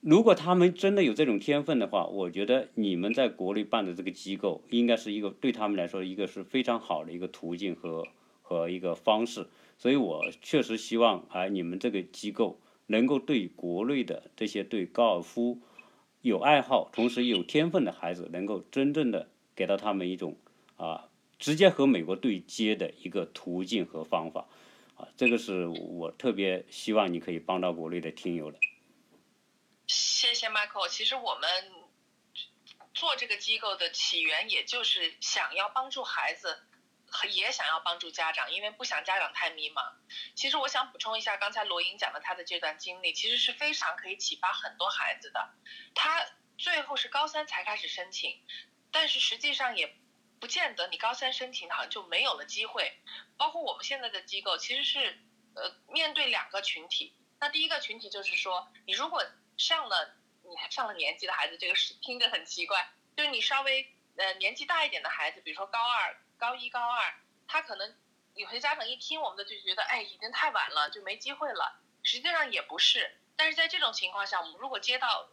[0.00, 8.06] 如果他们真的有这种天分的话，我觉得你们在国内办的这个机构，应该是一个对他们来说一个是非常好的一个途径和
[8.42, 9.46] 和一个方式。
[9.78, 12.60] 所以我确实希望啊，你们这个机构。
[12.86, 15.60] 能够对国内的这些对高尔夫
[16.20, 20.36] 有爱好，同时有天分的孩子，能够真正的给到他们一种
[20.76, 21.08] 啊，
[21.38, 24.48] 直接和美国对接的一个途径和方法，
[24.96, 28.58] 啊，这个是我特别希望你可以帮到国内的听友的。
[29.86, 30.88] 谢谢 Michael。
[30.88, 31.50] 其实我们
[32.94, 36.58] 做这个机构的起源，也就是想要帮助孩子。
[37.30, 39.92] 也想要帮助家长，因为不想家长太迷茫。
[40.34, 45.54] 其实我想补充一下，刚才罗莹讲的她的这段经历，其实是非常可以启发很多孩子的。
[45.94, 46.26] 她
[46.58, 48.42] 最后是高三才开始申请，
[48.90, 49.96] 但是实际上也
[50.40, 52.98] 不见得你高三申请好像就没有了机会。
[53.36, 55.18] 包括我们现在的机构，其实是
[55.54, 57.16] 呃面对两个群体。
[57.40, 59.24] 那第一个群体就是说，你如果
[59.56, 62.92] 上了你上了年纪的孩子，这个是听着很奇怪。
[63.16, 67.14] 就是你稍微呃年纪大一点的孩子，比如说高二、高一、高二，
[67.46, 67.94] 他可能
[68.34, 71.80] 有些家长一听我们的就觉得，哎，已经太晚了，就没机会了。
[72.02, 75.28] 实际上也不是，但是在这种情况下，我们如果接到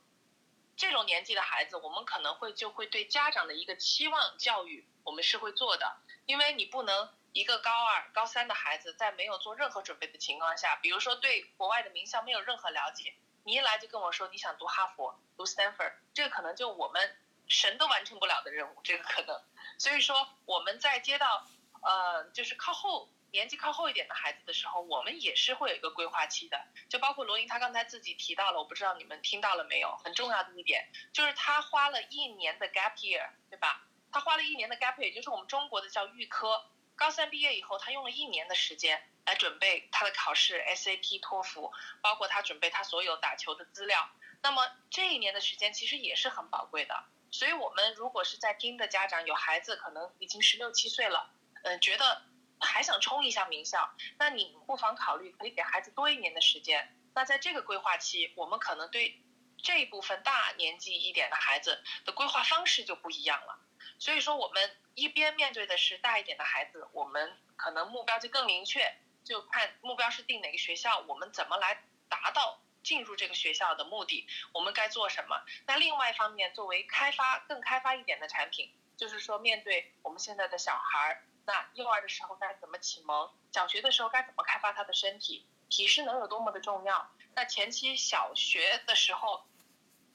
[0.77, 17.17] 这种年纪的孩子，我们可能会就会对家长的一个期望教育，我们是会做的，因为你不能一个高二、高三的孩子在没有做任何准备的情况下，比如说对国外的名校没有任何了解，你一来就跟我说你想读哈佛、读 Stanford，这个可能就我们
[17.51, 19.41] 神都完成不了的任务，这个可能。
[19.77, 21.47] 所以说我们在接到
[21.81, 33.85] 呃就是靠后年纪靠后一点的孩子的时候，我们也是会有一个规划期的，就包括罗莹她刚才自己提到了，我不知道你们听到了没有，很重要的一点就是她花了一年的 gap year，对吧？
[34.11, 36.65] 她花了一年的 gap year，也就是我们中国的叫预科。
[36.95, 44.07] 高三毕业以后，他用了一年的时间来准备他的考试，SAT、托福，包括他准备他所有打球的资料。
[44.43, 47.03] 那么这一年的时间其实也是很宝贵的。
[47.31, 51.31] 所以，我们如果是在听的家长有孩子，可能已经十六七岁了，
[51.63, 52.21] 嗯，觉得
[52.59, 56.93] 还想冲一下名校，那你不妨考虑可以给孩子多一年的时间。
[57.15, 59.21] 那在这个规划期，我们可能对
[59.57, 63.59] 这一部分大年纪一点的孩子的规划方式就不一样了。
[63.97, 72.61] 所以说，我们一边面对的是大一点的孩子，我们可能目标就更明确，就看目标是定哪个学校，我们怎么来达到。
[72.83, 75.41] 进入这个学校的目的，我们该做什么？
[75.65, 83.29] 那另外一方面，作为开发更开发一点的产品，就是说面对我们现在的小孩儿，那幼儿的时候该怎么启蒙？
[83.51, 85.45] 小学的时候该怎么开发他的身体？
[85.69, 87.09] 体适能有多么的重要？
[87.35, 89.45] 那前期小学的时候，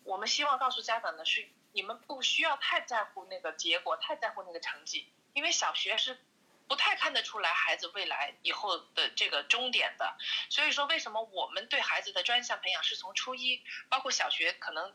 [0.04, 6.18] 我们希望告诉家长的是，你们不需要太在乎那个结果，太在乎那个成绩，因为小学是。
[6.68, 10.16] 不太看得出来孩子未来以后的这个终点的，
[10.50, 14.92] 所以说为什么我们对孩子的专项培养是从初一，包括小学可能，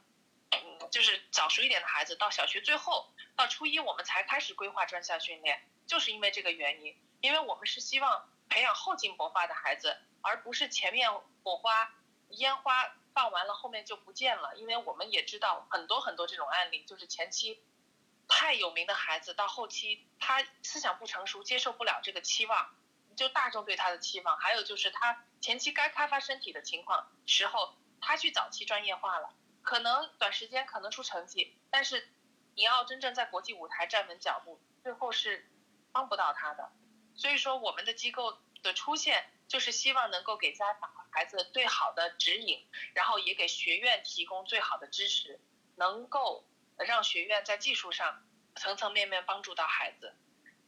[0.51, 11.09] 嗯，就是早熟一点的孩子到小学最后到初一我们才开始规划专项训练，就是因为这个原因，因为我们是希望培养后进勃发的孩子，而不是前面
[11.43, 11.93] 火花
[12.31, 17.63] 烟花放完了后面就不见了，因为我们也知道很多很多这种案例，就是前期。
[18.33, 22.73] 太有名的孩子到后期，他思想不成熟，接受不了这个期望，
[23.17, 24.37] 就大众对他的期望。
[24.37, 32.09] 还有就是他前期该开发身体的情况时候，他去早期专业化了，可能短时间可能出成绩，但是
[32.55, 35.51] 你要真正在国际舞台站稳脚步，最后是
[35.91, 36.71] 帮不到他的。
[37.15, 45.41] 所以说，我们的机构的出现，就是希望能够给家长和孩子最好的指引，然后也给学院提供最好的支持，
[45.75, 46.45] 能够。
[46.83, 48.23] 让学院在技术上
[48.55, 50.13] 层层面面帮助到孩子，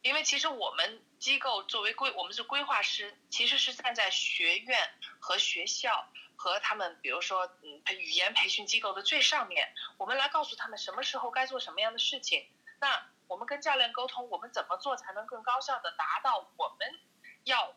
[0.02, 4.78] 因为其实我们机构作为规，我们是规划师，其实是站在学院
[5.20, 12.46] 和学校和他们，比如说嗯语言培训机构的最上面，我们来告诉他们什么时候该做什么样的事情。
[12.80, 17.00] 那我们跟教练沟通，我们怎么做才能更高效的达到我们
[17.44, 17.74] 要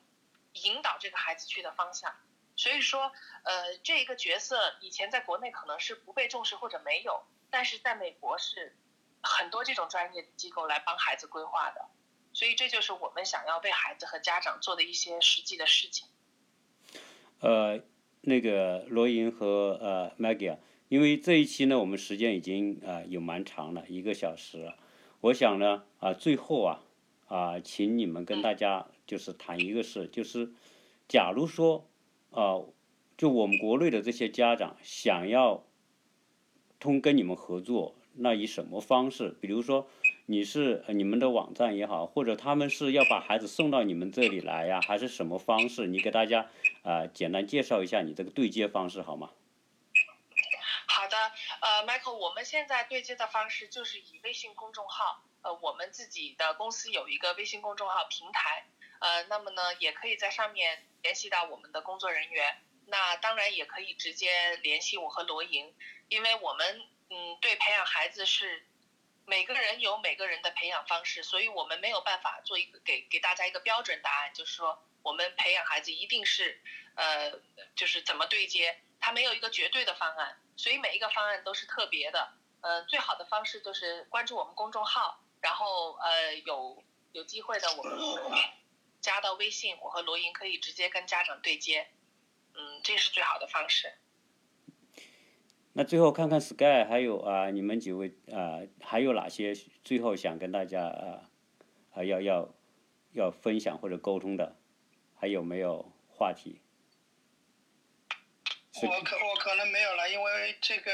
[0.53, 2.13] 引导这个孩子去的方向？
[2.57, 3.13] 所以说，
[3.43, 7.25] 呃，这一个角色以前在国内可能是不被重视或者没有。
[7.49, 8.75] 但是在美国是
[9.21, 11.85] 很多这种专业机构来帮孩子规划的，
[12.33, 16.07] 所以这就是我们想要为孩子和家长做的一些实际的事情。
[17.39, 17.79] 呃，
[18.21, 20.57] 那个罗莹和呃 Maggie，
[20.89, 24.77] 因为这一期呢，我们时间已经啊有蛮长了，一个小时了。
[25.21, 26.83] 我想呢啊，最后啊
[27.27, 30.51] 啊，请你们跟大家就是谈一个事，就是
[31.07, 31.87] 假如说
[32.31, 32.61] 啊，
[33.17, 35.63] 就我们国内的这些家长想要。
[36.79, 39.35] 通跟你们合作，那以什么方式？
[39.41, 39.87] 比如说，
[40.25, 45.87] 你是你们的网站也好，或者他们是要把孩子送到你们这里来呀，还是什么方式？
[45.87, 46.49] 你给大家
[46.83, 49.31] 啊简单介绍一下你这个对接方式好吗？
[50.85, 51.17] 好的，
[51.61, 58.65] 呃，Michael，我们现在对接的方式就是以微信公众号，呃，我们自己的公司有一个微信公众号平台，
[58.99, 62.57] 呃，那么呢，也可以在上面联系到我们的工作人员。
[62.87, 65.75] 那当然也可以直接联系我和罗莹。
[66.09, 68.65] 因为我们嗯对培养孩子是
[69.25, 76.61] 每个人有每个人的培养方式，所以我们没有办法做一个给给大家一个标准答案，就是说我们培养孩子一定是
[76.95, 77.33] 呃
[77.75, 82.33] 就是怎么对接，它没有一个绝对的方案，所以每一个方案都是特别的。
[82.61, 87.97] 呃，最好的方式就是关注我们公众号，然后呃有有机会的我们
[89.01, 91.89] 加到微信，我和罗莹可以直接跟家长对接，
[92.57, 93.93] 嗯，这是最好的方式。
[95.73, 99.53] 那最后看看 Sky 还有啊，你们几位啊，还有哪些
[99.83, 101.29] 最后想跟大家啊
[101.93, 102.49] 啊要要
[103.13, 104.57] 要分享或者沟通的，
[105.15, 106.59] 还有没有话题？
[108.81, 110.91] 我可我可能没有了，因为这个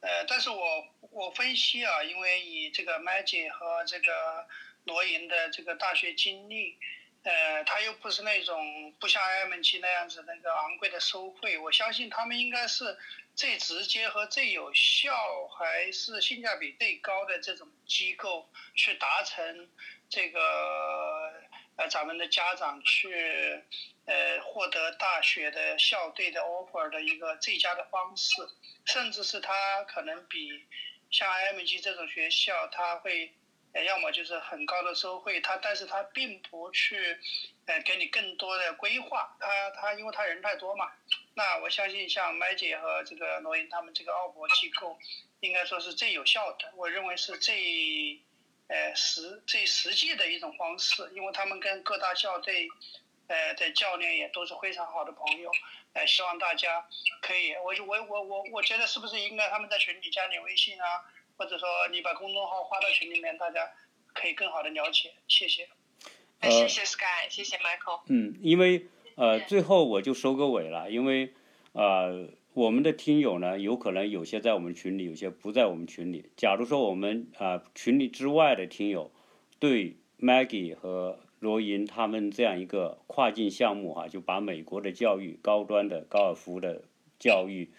[0.00, 4.46] 呃，但是我我分析啊，因为以这个 Maggie 和这个
[4.84, 6.78] 罗莹的这个大学经历，
[7.22, 12.96] 呃，他又不是那种不像 IMG 那样子那个昂贵的收费，我相信他们应该是
[13.36, 19.68] 最直接和最有效，还是性价比最高的这种机构去达成
[20.08, 20.40] 这个
[21.76, 23.62] 呃咱们的家长去
[24.06, 28.36] 呃获得大学的校队的 offer 的一个最佳的方式，
[28.86, 30.66] 甚至是他可能比
[31.10, 33.34] 像 mg 这种学校，他会。
[33.72, 37.18] 呃，要么就是很高的收费，他但是他并不去，
[37.66, 40.90] 呃，给你更多的规划，他他因为他人太多嘛，
[41.34, 44.98] 那我相信像麦姐和这个罗英他们这个奥博机构，
[45.38, 48.20] 应该说是最有效的，我认为是最，
[48.66, 52.68] 呃实最实际的一种方式，因为他们跟各大校队，
[53.28, 55.48] 呃的教练也都是非常好的朋友，
[55.92, 56.84] 呃，希望大家
[57.22, 61.04] 可以，我就我我我我觉得是不是应该他们在群里加点微信啊？
[61.40, 63.60] 或者说你把公众号发到群里面，大家
[64.12, 65.10] 可以更好的了解。
[65.26, 65.66] 谢谢。
[66.40, 68.02] 呃谢谢 Sky，谢谢 Michael。
[68.08, 68.84] 嗯，因为
[69.14, 71.32] 呃，最后我就收个尾了，因为
[71.72, 76.30] 呃，我们的听友呢，有可能有些在我们群里，有些不在我们群里。
[76.36, 79.10] 假如说我们啊群里之外的听友
[79.58, 86.82] 对 Maggie 和罗莹他们这样一个跨境项目哈，就把美国的教育、高端的高尔夫的
[87.18, 87.70] 教育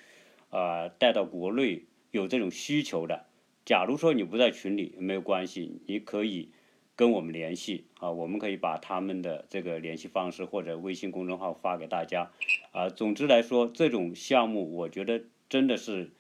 [0.50, 3.28] 啊带到国内，有这种需求的。
[3.66, 6.50] 假如说你不在群里没有关系，你可以
[6.96, 12.32] 跟我们联系啊，我们可以把他们的这个联系方式或者微信公众号发给大家
[12.72, 12.90] 啊。
[12.90, 16.12] 总之来说，这种项目我觉得真的是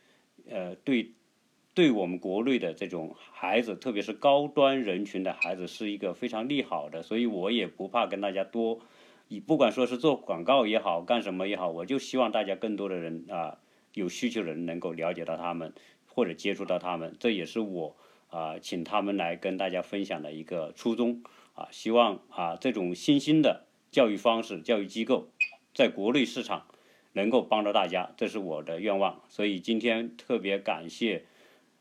[0.49, 1.11] 呃对
[1.73, 8.79] 对我们国内的这种孩子，特别是高端人群的孩子是一个非常利好的，所以我也不怕跟大家多，
[9.27, 13.57] 你不管说是做广告也好，干什么也好，我就希望大家更多的人啊
[13.93, 15.73] 有需求的人能够了解到他们。
[16.13, 17.95] 或者接触到他们，这也是我
[18.27, 25.29] 啊请他们来跟大家分享的一个初衷啊，希望啊这种新兴的教育方式、教育机构
[25.73, 26.67] 在国内市场
[27.13, 29.21] 能够帮到大家，这是我的愿望。
[29.29, 31.25] 所以今天特别感谢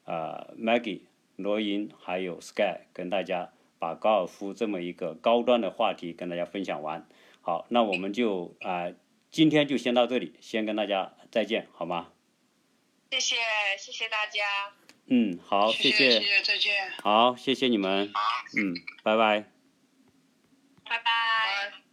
[0.05, 1.03] 啊 Maggie、
[1.37, 7.07] 罗莹还有 Sky 跟大家把高尔夫这么一个高端的话题跟大家分享完。
[7.43, 8.93] 好，那我们就啊
[9.31, 12.09] 今天就先到这里，先跟大家再见，好吗？
[13.11, 13.37] 谢谢，
[13.77, 14.73] 谢谢大家。
[15.07, 16.93] 嗯，好，谢谢，谢谢，再见。
[17.03, 18.13] 好，谢谢你们。
[18.57, 19.45] 嗯，拜拜。
[20.85, 21.90] 拜拜。